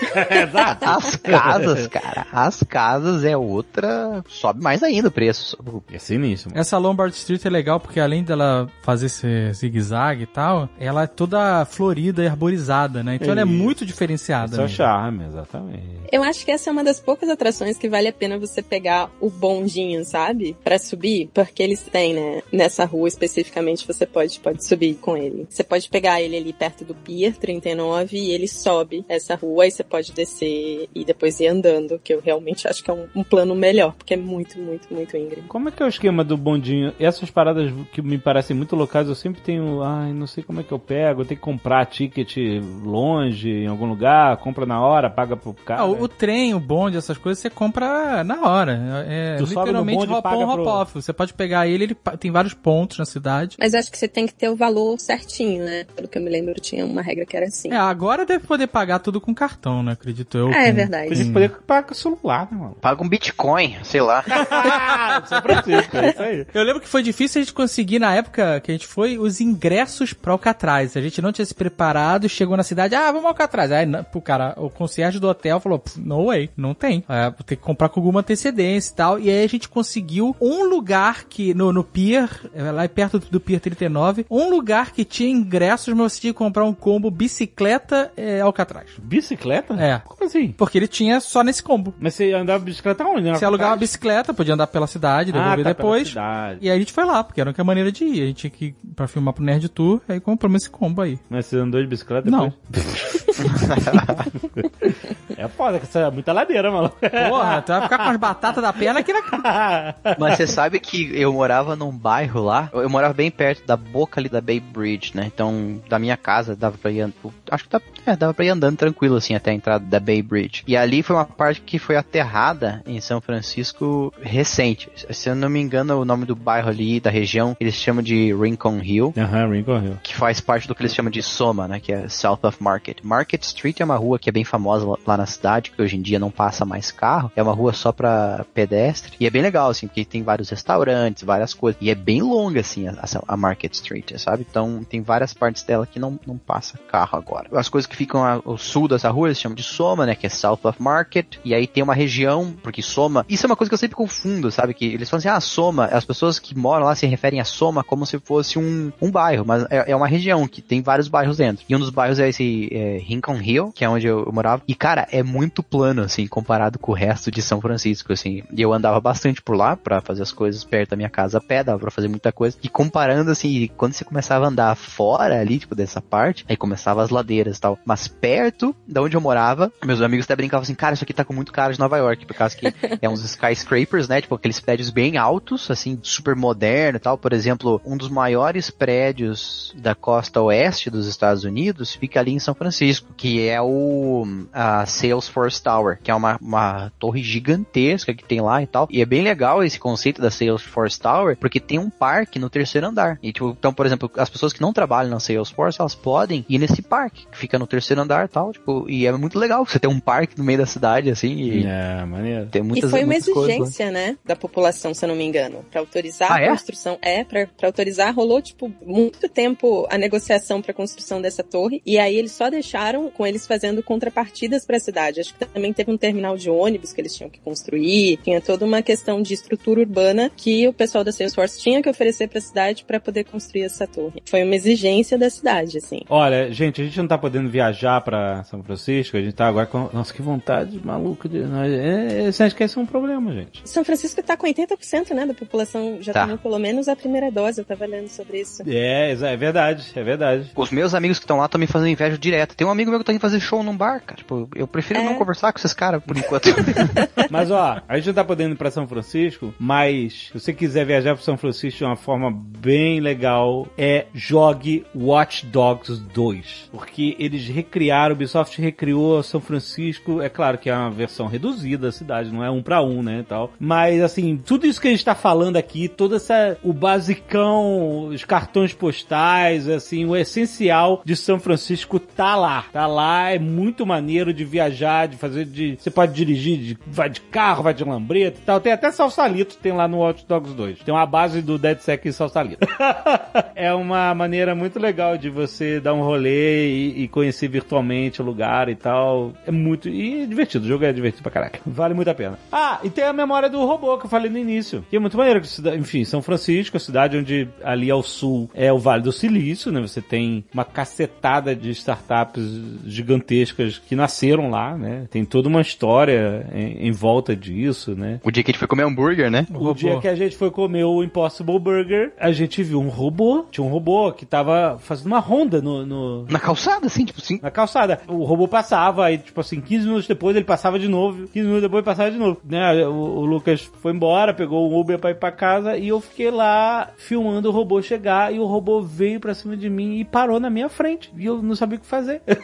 [0.30, 0.86] Exato.
[0.86, 4.24] As casas, cara, as casas é outra.
[4.28, 5.58] Sobe mais ainda o preço.
[5.92, 6.52] É sinistro.
[6.56, 11.08] Essa Lombard Street é legal porque além dela fazer esse zigue-zague e tal, ela é
[11.08, 13.16] toda florida e arborizada, né?
[13.16, 13.54] Então ela é Isso.
[13.54, 14.54] muito diferenciada.
[14.54, 15.84] Esse é o charme, exatamente.
[16.12, 19.10] Eu acho que essa é uma das poucas atrações que vale a pena você pegar
[19.20, 20.56] o bondinho, sabe?
[20.64, 22.42] Pra subir, porque eles têm, né?
[22.52, 25.48] Nessa rua especificamente você pode, pode subir com ele.
[25.50, 29.72] Você pode pegar ele ali perto do Pier 39 e ele sobe essa rua e
[29.72, 33.24] você pode descer e depois ir andando, que eu realmente acho que é um, um
[33.24, 35.48] plano melhor, porque é muito, muito, muito íngreme.
[35.48, 36.94] Como é que é o esquema do bondinho?
[37.00, 40.64] Essas paradas que me parecem muito locais, eu sempre tenho, ai, não sei como é
[40.64, 42.36] que eu pego, eu tenho que comprar ticket
[42.84, 45.82] longe, em algum lugar, compra na hora, paga pro cara.
[45.82, 49.06] Ah, o, o trem, o bonde, essas coisas, você compra na hora.
[49.08, 50.94] É Tu sobe no literalmente bonde hop paga on, hop pro- off.
[50.96, 53.58] Você pode pegar ele, ele tem vários pontos na cidade.
[53.60, 55.86] Mas acho que você tem que ter o valor certinho, né?
[55.96, 57.72] Pelo que eu me lembro, tinha uma regra que era assim.
[57.72, 59.94] É, agora deve poder pagar tudo com cartão, né?
[59.94, 60.50] Acredito eu.
[60.52, 61.10] É com- verdade.
[61.10, 62.78] Podia poder pagar com o celular, né, mano?
[62.82, 64.24] Paga um Bitcoin, sei lá.
[65.28, 66.48] São Francisco, é isso aí.
[66.54, 69.40] Eu lembro que foi difícil a gente conseguir, na época que a gente foi, os
[69.42, 70.96] ingressos pra Alcatraz.
[70.98, 73.72] A gente não tinha se preparado, chegou na cidade, ah, vamos ao Alcatraz.
[73.72, 77.04] Aí, não, o cara, o concierge do hotel falou, "Pff, no way, não tem.
[77.10, 79.20] É, ter que comprar com alguma antecedência e tal.
[79.20, 83.40] E aí a gente conseguiu um lugar que, no, no Pier, é, lá perto do
[83.40, 88.12] Pier 39, um lugar que tinha ingressos, mas você tinha que comprar um combo bicicleta
[88.16, 88.90] é, Alcatraz.
[88.98, 89.65] Bicicleta?
[89.74, 90.02] É.
[90.06, 90.52] Como assim?
[90.52, 91.94] Porque ele tinha só nesse combo.
[92.00, 93.30] Mas você andava bicicleta onde?
[93.30, 96.08] Você alugava a bicicleta, podia andar pela cidade, devolver Ah, tá, pela depois.
[96.10, 96.60] cidade.
[96.62, 98.24] E aí a gente foi lá, porque era a única maneira de ir.
[98.24, 101.20] A gente tinha que ir pra filmar pro Nerd Tour, aí compramos esse combo aí.
[101.30, 102.54] Mas você andou de bicicleta Não.
[102.70, 103.26] depois?
[105.38, 106.98] é foda, que isso é muita ladeira, maluco.
[107.30, 109.22] Porra, tu vai ficar com as batatas da perna aqui na
[110.20, 114.20] Mas você sabe que eu morava num bairro lá, eu morava bem perto da boca
[114.20, 115.30] ali da Bay Bridge, né?
[115.34, 118.50] Então, da minha casa dava pra ir andando, acho que dava, é, dava pra ir
[118.50, 120.64] andando tranquilo assim até entrada da Bay Bridge.
[120.68, 124.90] E ali foi uma parte que foi aterrada em São Francisco recente.
[125.10, 128.34] Se eu não me engano, o nome do bairro ali, da região, eles chamam de
[128.34, 129.14] Rincon Hill.
[129.18, 129.98] Aham, Rincon Hill.
[130.04, 131.80] Que faz parte do que eles chamam de Soma, né?
[131.80, 133.00] Que é South of Market.
[133.04, 136.02] Market Street é uma rua que é bem famosa lá- na cidade, que hoje em
[136.02, 139.14] dia não passa mais carro, é uma rua só pra pedestre.
[139.20, 141.82] E é bem legal, assim, porque tem vários restaurantes, várias coisas.
[141.82, 142.96] E é bem longa, assim, a,
[143.28, 144.46] a Market Street, sabe?
[144.50, 147.48] Então tem várias partes dela que não, não passa carro agora.
[147.54, 150.16] As coisas que ficam ao sul dessa rua, eles chamam de Soma, né?
[150.16, 151.38] Que é South of Market.
[151.44, 153.26] E aí tem uma região, porque Soma.
[153.30, 154.74] Isso é uma coisa que eu sempre confundo, sabe?
[154.74, 157.84] Que eles falam assim, ah, Soma, as pessoas que moram lá se referem a Soma
[157.84, 161.38] como se fosse um, um bairro, mas é, é uma região que tem vários bairros
[161.38, 161.66] dentro.
[161.68, 164.62] E um dos bairros é esse é, Rincon Hill, que é onde eu, eu morava.
[164.68, 168.44] E, cara, é muito plano, assim, comparado com o resto de São Francisco, assim.
[168.56, 171.64] Eu andava bastante por lá para fazer as coisas perto da minha casa a pé,
[171.64, 172.58] dava pra fazer muita coisa.
[172.64, 177.04] E comparando, assim, quando você começava a andar fora ali, tipo, dessa parte, aí começava
[177.04, 177.78] as ladeiras e tal.
[177.86, 179.35] Mas perto da onde eu morava,
[179.84, 182.26] meus amigos até brincavam assim, cara, isso aqui tá com muito cara de Nova York,
[182.26, 182.68] por causa que
[183.02, 184.22] é uns skyscrapers, né?
[184.22, 187.18] Tipo, aqueles prédios bem altos, assim, super moderno e tal.
[187.18, 192.40] Por exemplo, um dos maiores prédios da costa oeste dos Estados Unidos fica ali em
[192.40, 198.24] São Francisco, que é o a Salesforce Tower, que é uma, uma torre gigantesca que
[198.24, 198.88] tem lá e tal.
[198.90, 202.88] E é bem legal esse conceito da Salesforce Tower, porque tem um parque no terceiro
[202.88, 203.20] andar.
[203.22, 206.60] E, tipo, então, por exemplo, as pessoas que não trabalham na Salesforce, elas podem ir
[206.60, 209.80] nesse parque, que fica no terceiro andar e tal, tipo, e é muito legal você
[209.80, 212.48] ter um parque no meio da cidade, assim, e É, maneiro.
[212.48, 215.66] tem muitas e foi uma coisas exigência, né, da população, se eu não me engano,
[215.72, 216.50] Pra autorizar Ah, a é?
[216.50, 216.98] construção.
[217.02, 221.98] É, pra pra autorizar, rolou, tipo, muito tempo a negociação pra construção dessa torre, e
[221.98, 225.20] aí eles só deixaram com eles fazendo contrapartidas pra cidade.
[225.22, 228.66] Acho que também teve um terminal de ônibus que eles tinham que construir, tinha toda
[228.66, 232.84] uma questão de estrutura urbana que o pessoal da Salesforce tinha que oferecer pra cidade
[232.86, 234.22] pra poder construir essa torre.
[234.26, 236.02] Foi uma exigência da cidade, assim.
[236.10, 239.66] Olha, gente, a gente não tá podendo viajar pra São Francisco, a gente tá agora
[239.66, 239.90] com.
[239.94, 241.40] Nossa, que vontade maluca de.
[241.42, 243.62] É, esse esquece é um problema, gente.
[243.66, 246.22] São Francisco tá com 80%, né, da população já Tá.
[246.24, 248.64] tomou pelo menos a primeira dose, eu tava lendo sobre isso.
[248.68, 250.52] É, é verdade, é verdade.
[250.56, 252.56] Os meus amigos que estão lá estão me fazendo inveja direto.
[252.56, 254.18] Tem um amigo meu que tá indo fazer show num bar, cara.
[254.18, 255.04] Tipo, eu prefiro É.
[255.04, 256.46] não conversar com esses caras por enquanto.
[257.30, 260.86] Mas ó, a gente não tá podendo ir pra São Francisco, mas se você quiser
[260.86, 266.70] viajar pra São Francisco de uma forma bem legal, é jogue Watch Dogs 2.
[266.72, 271.88] Porque eles recriaram, o Ubisoft recriou São Francisco, é claro que é uma versão reduzida
[271.88, 273.52] da cidade, não é um pra um, né, e tal.
[273.60, 278.24] Mas assim, tudo isso que a gente tá falando aqui, todo essa, o basicão, os
[278.24, 282.66] cartões postais, assim, o essencial de São Francisco tá lá.
[282.72, 287.10] Tá lá, é muito maneiro de viajar, de fazer de, você pode dirigir, de- vai
[287.10, 288.60] de carro, vai de lambreta e tal.
[288.60, 290.80] Tem até Salsalito, tem lá no Watch Dogs 2.
[290.80, 292.66] Tem uma base do DeadSec em Salsalito.
[293.56, 298.26] é uma maneira muito legal de você dar um rolê e, e conhecer virtualmente o
[298.26, 299.34] lugar e tal.
[299.48, 301.60] É muito, e é divertido, o jogo é divertido pra caraca.
[301.66, 302.38] Vale muito a pena.
[302.52, 304.86] Ah, e tem a memória do robô que eu falei no início.
[304.90, 305.42] Que é muito maneiro.
[305.42, 309.12] que cida- Enfim, São Francisco, a cidade onde ali ao sul é o Vale do
[309.12, 309.82] Silício, né?
[309.82, 312.44] Você tem uma cacetada de startups
[312.86, 315.08] gigantescas que nasceram lá, né?
[315.10, 318.20] Tem toda uma história em, em volta disso, né?
[318.24, 319.46] o dia que a gente foi comer hambúrguer, né?
[319.54, 323.46] O dia que a gente foi comer o Impossible Burger, a gente viu um robô.
[323.52, 327.40] Tinha um robô que tava fazendo uma ronda no- no, Na calçada, assim, tipo assim.
[327.42, 328.00] na calçada.
[328.08, 331.62] O robô passava, aí, tipo assim, 15 minutos depois ele passava de novo, 15 minutos
[331.62, 332.40] depois ele passava de novo.
[332.44, 332.86] Né?
[332.88, 336.32] O, o Lucas foi embora, pegou um Uber pra ir pra casa e eu fiquei
[336.32, 340.40] lá filmando o robô chegar e o robô veio pra cima de mim e parou
[340.40, 341.12] na minha frente.
[341.18, 342.22] E eu não sabia o que fazer.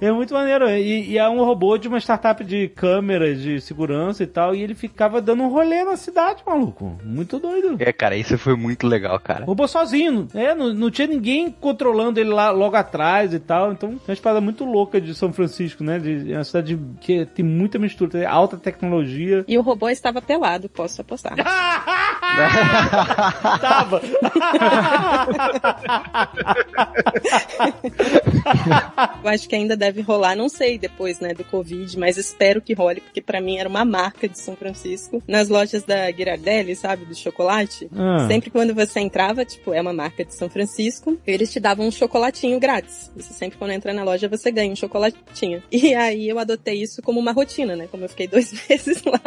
[0.00, 0.68] é muito maneiro.
[0.70, 4.62] E, e é um robô de uma startup de câmeras, de segurança e tal, e
[4.62, 6.98] ele ficava dando um rolê na cidade, maluco.
[7.04, 7.76] Muito doido.
[7.78, 9.44] É, cara, isso foi muito legal, cara.
[9.44, 13.72] Robô sozinho, é, não, não tinha ninguém controlando ele lá logo atrás e tal.
[13.72, 15.98] Então, é uma espada muito louca de São Francisco, né?
[15.98, 19.44] De, é uma cidade que tem muita mistura, tem alta tecnologia.
[19.48, 21.34] E o robô estava pelado, posso apostar.
[23.60, 24.00] Tava!
[29.22, 32.74] Eu acho que ainda deve rolar, não sei depois, né, do Covid, mas espero que
[32.74, 35.22] role, porque pra mim era uma marca de São Francisco.
[35.26, 38.26] Nas lojas da Ghirardelli, sabe, do chocolate, Ah.
[38.28, 41.90] sempre quando você entrava, tipo, é uma marca de São Francisco, eles te davam um
[41.90, 43.10] chocolatinho grátis.
[43.16, 45.62] Você sempre quando entra na loja, você ganha um chocolatinho.
[45.70, 49.20] E aí eu adotei isso como uma rotina, né, como eu fiquei dois meses lá,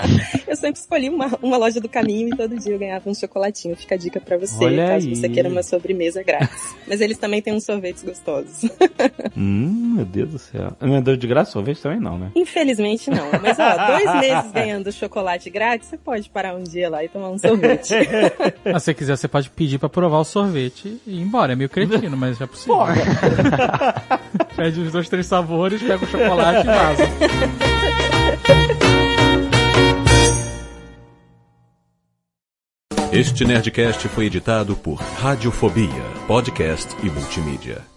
[0.47, 3.75] eu sempre escolhi uma, uma loja do caminho e todo dia eu ganhava um chocolatinho.
[3.75, 5.15] Fica a dica pra você, Olha caso aí.
[5.15, 6.75] você queira uma sobremesa grátis.
[6.87, 8.69] Mas eles também têm uns sorvetes gostosos.
[9.35, 10.75] hum, meu Deus do céu.
[10.81, 12.31] Não é dor de graça sorvete também não, né?
[12.35, 13.29] Infelizmente não.
[13.41, 17.29] Mas ó, dois meses ganhando chocolate grátis, você pode parar um dia lá e tomar
[17.29, 17.93] um sorvete.
[18.65, 21.53] Ah, se você quiser, você pode pedir pra provar o sorvete e ir embora.
[21.53, 22.77] É meio cretino, mas é possível.
[24.55, 27.03] Pede os dois, três sabores, pega o chocolate e vaza.
[33.11, 37.96] Este Nerdcast foi editado por Radiofobia, podcast e multimídia.